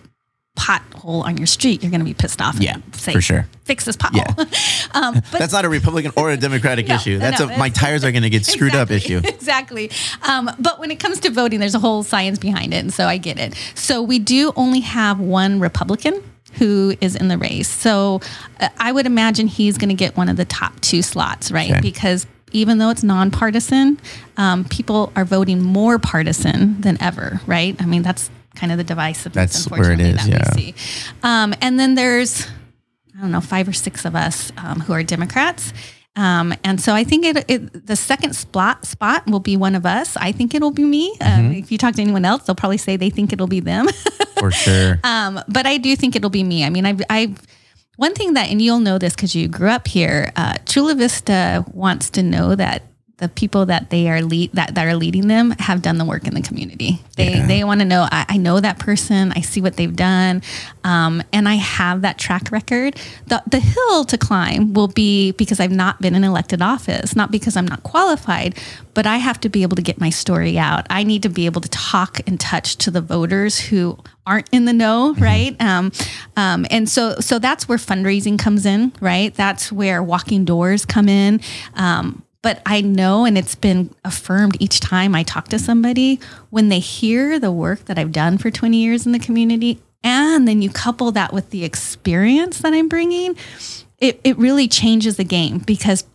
[0.58, 2.56] pothole on your street, you're going to be pissed off.
[2.56, 3.48] and Yeah, say, for sure.
[3.66, 4.26] Fix this pothole.
[4.96, 7.20] um, but That's not a Republican or a Democratic No, issue.
[7.20, 9.22] That's no, a my tires are going to get screwed up issue.
[9.24, 9.92] exactly.
[10.28, 12.78] Um, but when it comes to voting, there's a whole science behind it.
[12.78, 13.54] And so I get it.
[13.76, 16.24] So we do only have one Republican
[16.54, 17.70] who is in the race.
[17.70, 18.22] So
[18.60, 21.72] uh, I would imagine he's going to get one of the top two slots, right?
[21.72, 21.82] Okay.
[21.82, 24.00] Because even though it's nonpartisan,
[24.38, 27.76] um, people are voting more partisan than ever, right?
[27.80, 30.56] I mean, that's kind of the divisiveness, That's where it is, that yeah.
[30.56, 30.76] we see.
[31.24, 32.48] Um, and then there's
[33.18, 35.74] I don't know, five or six of us um, who are Democrats.
[36.16, 39.86] Um, and so I think it, it the second spot spot will be one of
[39.86, 40.18] us.
[40.18, 41.16] I think it'll be me.
[41.18, 41.46] Mm-hmm.
[41.48, 43.88] Um, if you talk to anyone else, they'll probably say they think it'll be them.
[44.40, 45.00] For sure.
[45.04, 46.64] um, but I do think it'll be me.
[46.64, 47.42] I mean, I've, I've
[47.98, 50.32] one thing that, and you'll know this because you grew up here.
[50.36, 52.84] Uh, Chula Vista wants to know that
[53.18, 56.28] the people that they are lead that, that are leading them have done the work
[56.28, 57.02] in the community.
[57.16, 59.32] They they want to know I, I know that person.
[59.36, 60.44] I see what they've done,
[60.84, 62.96] um, and I have that track record.
[63.26, 67.32] The the hill to climb will be because I've not been in elected office, not
[67.32, 68.56] because I'm not qualified,
[68.94, 70.86] but I have to be able to get my story out.
[70.92, 73.98] I need to be able to talk and touch to the voters who
[74.28, 75.60] aren't in the know, right?
[75.60, 75.92] Um,
[76.36, 79.34] um, and so so that's where fundraising comes in, right?
[79.34, 81.42] That's where walking doors come in.
[81.74, 86.18] Um, but I know, and it's been affirmed each time I talk to somebody,
[86.50, 90.48] when they hear the work that I've done for 20 years in the community, and
[90.48, 93.36] then you couple that with the experience that I'm bringing,
[93.98, 96.06] it, it really changes the game because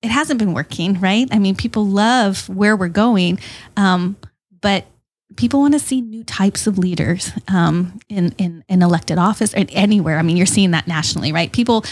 [0.00, 1.26] it hasn't been working, right?
[1.32, 3.40] I mean, people love where we're going,
[3.76, 4.16] um,
[4.60, 4.86] but
[5.34, 9.68] people want to see new types of leaders um, in, in in elected office and
[9.72, 10.18] anywhere.
[10.18, 11.50] I mean, you're seeing that nationally, right?
[11.50, 11.84] People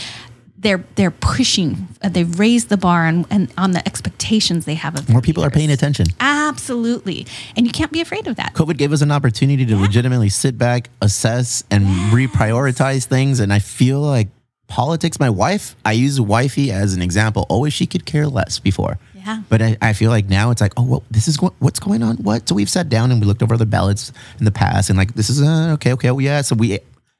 [0.61, 1.89] they're they're pushing.
[2.03, 5.45] uh, They've raised the bar on and on the expectations they have of More people
[5.45, 6.07] are paying attention.
[6.21, 8.55] Absolutely, and you can't be afraid of that.
[8.55, 13.41] COVID gave us an opportunity to legitimately sit back, assess, and reprioritize things.
[13.41, 14.29] And I feel like
[14.67, 17.47] politics, my wife, I use wifey as an example.
[17.49, 18.99] Always she could care less before.
[19.15, 19.43] Yeah.
[19.49, 22.03] But I, I feel like now it's like, oh, well, this is go- what's going
[22.03, 22.17] on.
[22.19, 22.49] What?
[22.49, 25.15] So we've sat down and we looked over the ballots in the past, and like
[25.15, 26.41] this is uh, okay, okay, oh yeah.
[26.43, 26.79] So we,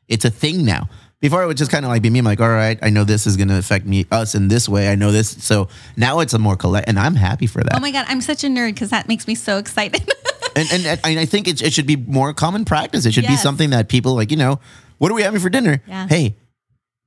[0.09, 0.89] it's a thing now.
[1.21, 2.21] Before it would just kind of like be me.
[2.21, 4.69] I'm like, all right, I know this is going to affect me, us in this
[4.69, 4.89] way.
[4.89, 5.31] I know this.
[5.45, 7.75] So now it's a more collect, and I'm happy for that.
[7.75, 10.09] Oh my god, I'm such a nerd because that makes me so excited.
[10.57, 13.05] and, and, and I think it, it should be more common practice.
[13.05, 14.61] It should be something that people like, you know,
[14.99, 15.83] what are we having for dinner?
[15.89, 16.07] Yeah.
[16.07, 16.37] Hey,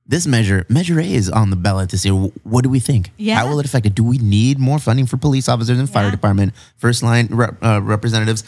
[0.06, 3.12] this measure, measure A is on the ballot to say, what do we think?
[3.16, 3.36] Yeah.
[3.36, 3.94] How will it affect it?
[3.94, 6.10] Do we need more funding for police officers and fire Yeah.
[6.10, 8.44] department, first line rep, uh, representatives?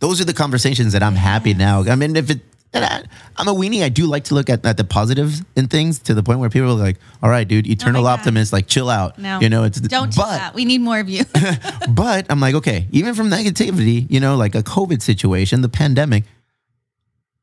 [0.00, 1.82] Those are the conversations that I'm happy now.
[1.82, 2.40] I mean, if it,
[2.74, 3.02] and I,
[3.36, 3.82] I'm a weenie.
[3.82, 6.50] I do like to look at, at the positives in things to the point where
[6.50, 8.18] people are like, all right, dude, eternal oh God.
[8.18, 9.18] optimist, like chill out.
[9.18, 10.54] no, You know, it's don't do but, that.
[10.54, 11.24] We need more of you.
[11.88, 16.24] but I'm like, okay, even from negativity, you know, like a COVID situation, the pandemic,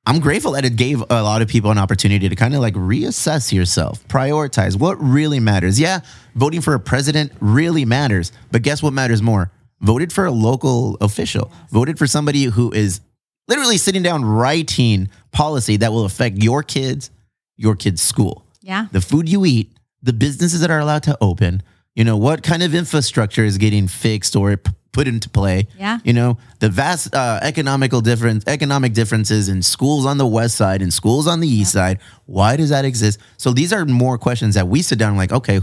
[0.05, 2.73] I'm grateful that it gave a lot of people an opportunity to kind of like
[2.73, 5.79] reassess yourself, prioritize what really matters.
[5.79, 5.99] Yeah,
[6.35, 9.51] voting for a president really matters, but guess what matters more?
[9.79, 12.99] Voted for a local official, voted for somebody who is
[13.47, 17.09] literally sitting down writing policy that will affect your kids,
[17.57, 19.71] your kids' school yeah, the food you eat,
[20.01, 21.63] the businesses that are allowed to open,
[21.95, 25.67] you know, what kind of infrastructure is getting fixed or p- put into play.
[25.77, 25.99] Yeah.
[26.03, 30.81] You know, the vast uh, economical difference, economic differences in schools on the west side
[30.81, 31.99] and schools on the east side.
[32.25, 33.19] Why does that exist?
[33.37, 35.61] So these are more questions that we sit down like, okay,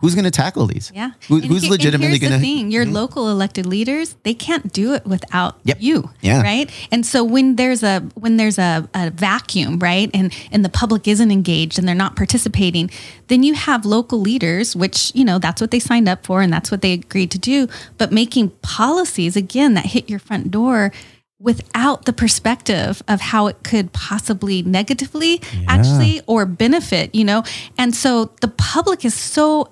[0.00, 0.90] who's going to tackle these?
[0.94, 1.12] yeah.
[1.28, 2.42] Who, who's and legitimately here's going the to?
[2.42, 2.94] thing: your mm-hmm.
[2.94, 5.76] local elected leaders, they can't do it without Yep.
[5.80, 6.10] you.
[6.20, 6.42] Yeah.
[6.42, 6.70] Right.
[6.90, 11.06] And so when there's a when there's a, a vacuum, right, and and the public
[11.06, 12.90] isn't engaged and they're not participating,
[13.28, 16.52] then you have local leaders, which you know that's what they signed up for and
[16.52, 20.92] that's what they agreed to do, but making policies again that hit your front door
[21.38, 27.42] without the perspective of how it could possibly negatively actually or benefit you know
[27.78, 29.66] and so the public is so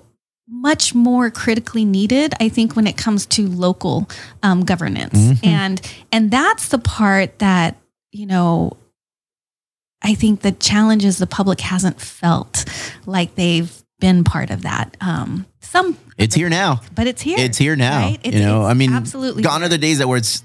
[0.51, 4.09] much more critically needed i think when it comes to local
[4.43, 5.79] um, governance and
[6.11, 7.77] and that's the part that
[8.11, 8.75] you know
[10.01, 12.65] i think the challenge is the public hasn't felt
[13.05, 16.81] like they've been part of that um some It's here now.
[16.95, 17.99] but it's here It's here now.
[18.07, 18.19] right?
[18.23, 20.43] It's- you know, I mean, absolutely gone are the days that where it's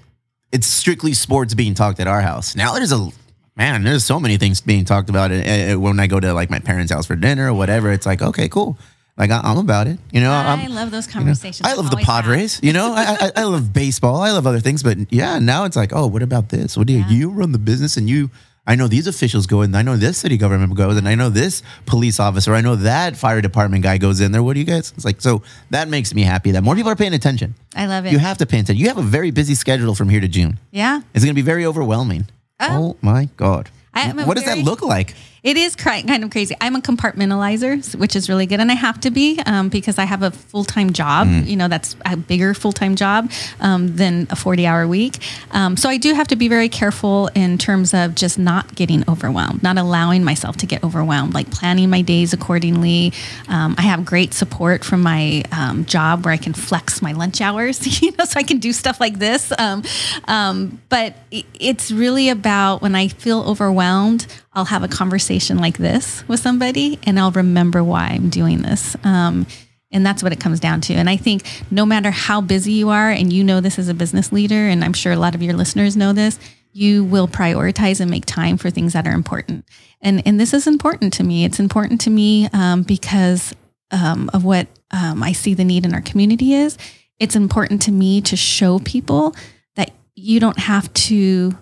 [0.53, 2.55] it's strictly sports being talked at our house.
[2.55, 3.09] Now there's a
[3.57, 3.83] man.
[3.85, 6.59] There's so many things being talked about uh, uh, when I go to like my
[6.61, 7.91] parents' house for dinner or whatever.
[7.91, 8.77] It's like okay, cool.
[9.17, 9.99] Like I, I'm about it.
[10.13, 11.69] You know, I I'm, love those you know, conversations.
[11.69, 11.97] I love the.
[11.99, 12.59] Padres.
[12.63, 14.21] You know, I, I I love baseball.
[14.23, 16.77] I love other things, but yeah, now it's like, oh, what about this?
[16.77, 17.09] What do you, Yeah.
[17.11, 18.31] you run the business and you?
[18.67, 19.75] I know these officials go in.
[19.75, 22.55] I know this city government goes, and I know this police officer.
[22.55, 24.43] I know that fire department guy goes in there.
[24.43, 24.91] What do you guys?
[24.97, 27.55] It's like so that makes me happy that more people are paying attention.
[27.77, 28.13] I love it.
[28.13, 28.79] You have to pay attention.
[28.83, 30.59] You have a very busy schedule from here to June.
[30.73, 31.03] yeah.
[31.15, 32.27] It's going to be very overwhelming.
[32.59, 33.69] Uh, oh, my god!
[33.95, 35.15] Am what does that look like?
[35.45, 36.57] It is kind of crazy.
[36.59, 40.05] I'm a compartmentalizer, which is really good, and I have to be um, because I
[40.05, 41.29] have a full time job.
[41.29, 41.47] Mm.
[41.47, 43.31] You know, that's a bigger full time job
[43.61, 45.19] um, than a 40 hour week.
[45.51, 49.07] Um, so I do have to be very careful in terms of just not getting
[49.07, 53.13] overwhelmed, not allowing myself to get overwhelmed, like planning my days accordingly.
[53.47, 57.43] Um, I have great support from my um, job where I can flex my lunch
[57.43, 59.53] hours, you know, so I can do stuff like this.
[59.59, 59.83] Um,
[60.27, 66.27] um, but it's really about when I feel overwhelmed, I'll have a conversation like this
[66.29, 68.97] with somebody and I'll remember why I'm doing this.
[69.05, 69.47] Um,
[69.91, 70.95] and that's what it comes down to.
[70.95, 73.95] And I think no matter how busy you are, and you know this as a
[73.95, 76.39] business leader, and I'm sure a lot of your listeners know this,
[76.73, 79.65] you will prioritize and make time for things that are important.
[80.01, 81.45] And and this is important to me.
[81.45, 83.55] It's important to me um, because
[83.93, 86.77] um, of what um, I see the need in our community is.
[87.21, 89.37] it's important to me to show people
[89.77, 91.57] that you don't have to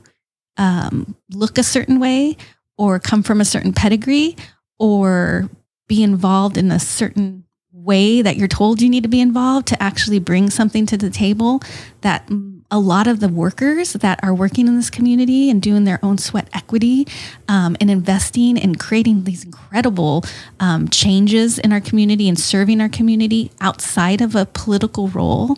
[0.56, 2.38] um, look a certain way
[2.78, 4.36] or come from a certain pedigree
[4.78, 5.48] or
[5.88, 9.82] be involved in a certain way that you're told you need to be involved to
[9.82, 11.60] actually bring something to the table
[12.02, 12.28] that
[12.70, 16.16] a lot of the workers that are working in this community and doing their own
[16.16, 17.06] sweat equity
[17.48, 20.24] um, and investing and creating these incredible
[20.58, 25.56] um, changes in our community and serving our community outside of a political role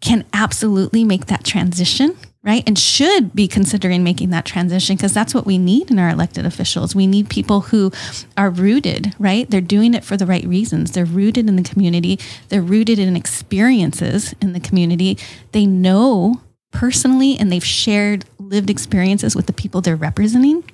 [0.00, 2.64] can absolutely make that transition right?
[2.66, 6.44] And should be considering making that transition because that's what we need in our elected
[6.44, 6.94] officials.
[6.94, 7.92] We need people who
[8.36, 9.48] are rooted right?
[9.48, 10.92] They're doing it for the right reasons.
[10.92, 12.18] They're rooted in the community.
[12.48, 15.18] They're rooted in experiences in the community.
[15.52, 16.40] They know
[16.72, 20.64] personally and they've shared lived experiences with the people they're representing.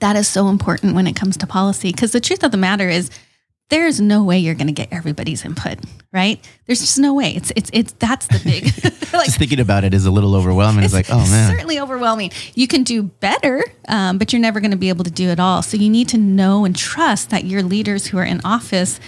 [0.00, 2.88] That is so important when it comes to policy because the truth of the matter
[2.88, 3.10] is
[3.70, 5.78] there's no way you're going to get everybody's input,
[6.12, 6.38] right?
[6.66, 7.34] There's just no way.
[7.34, 8.64] It's it's it's that's the big
[9.12, 10.84] like Just thinking about it is a little overwhelming.
[10.84, 11.50] It's, like, oh man.
[11.50, 12.30] certainly overwhelming.
[12.54, 15.40] You can do better, um, but you're never going to be able to do it
[15.40, 15.62] all.
[15.62, 19.00] So you need to know and trust that your leaders who are in office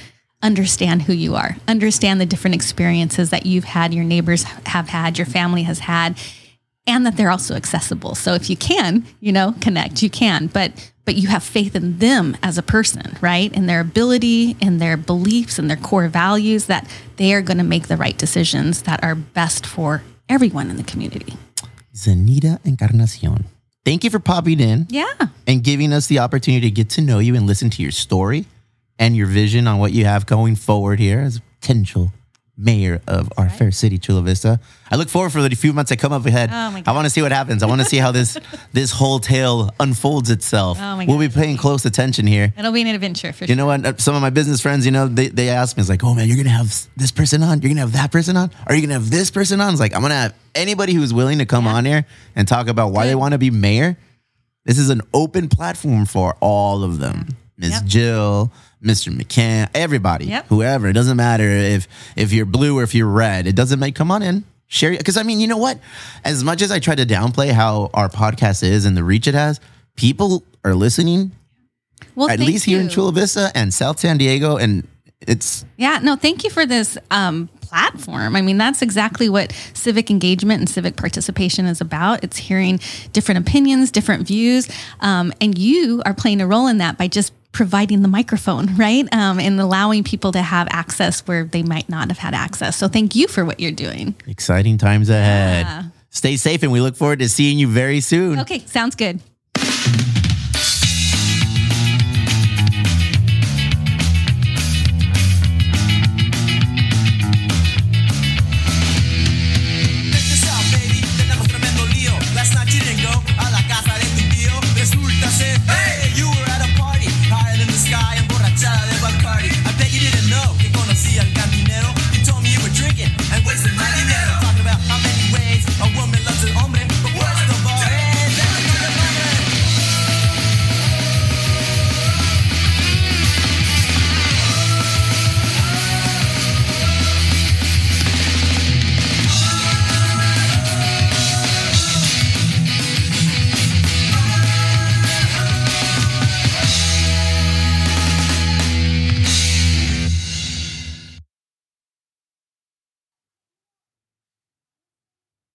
[0.43, 5.19] understand who you are, understand the different experiences that you've had, your neighbors have had,
[5.19, 6.17] your family has had,
[6.87, 8.15] and that they're also accessible.
[8.15, 11.99] So if you can, you know, connect, you can, but but you have faith in
[11.99, 13.53] them as a person, right?
[13.53, 17.65] In their ability, in their beliefs, and their core values that they are going to
[17.65, 21.35] make the right decisions that are best for everyone in the community.
[21.95, 23.45] Zaneta Encarnacion.
[23.85, 25.07] Thank you for popping in Yeah.
[25.47, 28.47] and giving us the opportunity to get to know you and listen to your story
[28.99, 32.13] and your vision on what you have going forward here as potential
[32.59, 34.59] mayor of our fair city, Chula Vista.
[34.91, 36.51] I look forward for the few months that come up ahead.
[36.53, 37.63] Oh, I want to see what happens.
[37.63, 38.39] I want to see how this
[38.73, 40.79] this whole tale unfolds itself.
[40.81, 42.53] Oh, my we'll be paying close attention here.
[42.57, 43.57] It'll be an adventure for You sure.
[43.57, 44.01] know what?
[44.01, 46.27] Some of my business friends, you know, they, they ask me, it's like, oh man,
[46.29, 47.61] you're going to have this person on?
[47.61, 48.51] You're going to have that person on?
[48.67, 49.71] Are you going to have this person on?
[49.73, 52.69] It's like, I'm going to have anybody who's willing to come on here and talk
[52.69, 53.99] about why they want to be mayor.
[54.65, 57.29] This is an open platform for all of them.
[57.59, 57.71] Ms.
[57.71, 57.85] Yep.
[57.85, 58.53] Jill,
[58.87, 59.13] Mr.
[59.13, 60.47] McCann, everybody, Yep.
[60.49, 60.89] whoever.
[60.89, 63.47] It doesn't matter if if you're blue or if you're red.
[63.47, 63.95] It doesn't make.
[63.95, 64.93] Come on in, share.
[64.97, 65.79] Because I mean, you know what?
[66.25, 69.35] As much as I try to downplay how our podcast is and the reach it
[69.35, 69.61] has,
[69.97, 71.33] people are listening
[72.15, 72.89] Well, at least here in.
[72.89, 74.87] Chula Vista and South San Diego, and
[75.21, 78.37] it's Yeah, no, thank you for this um, platform.
[78.37, 82.23] I mean, that's exactly what civic engagement and civic participation is about.
[82.23, 82.79] It's hearing
[83.13, 84.69] different opinions, different views,
[85.01, 89.13] um, and you are playing a role in that by just providing the microphone, right?
[89.13, 92.77] Um, and allowing people to have access where they might not have had access.
[92.77, 94.15] So thank you for what you're doing.
[94.27, 95.91] exciting times ahead.
[96.11, 98.41] Stay safe, and we look forward to seeing you very soon.
[98.41, 99.21] Okay, sounds good.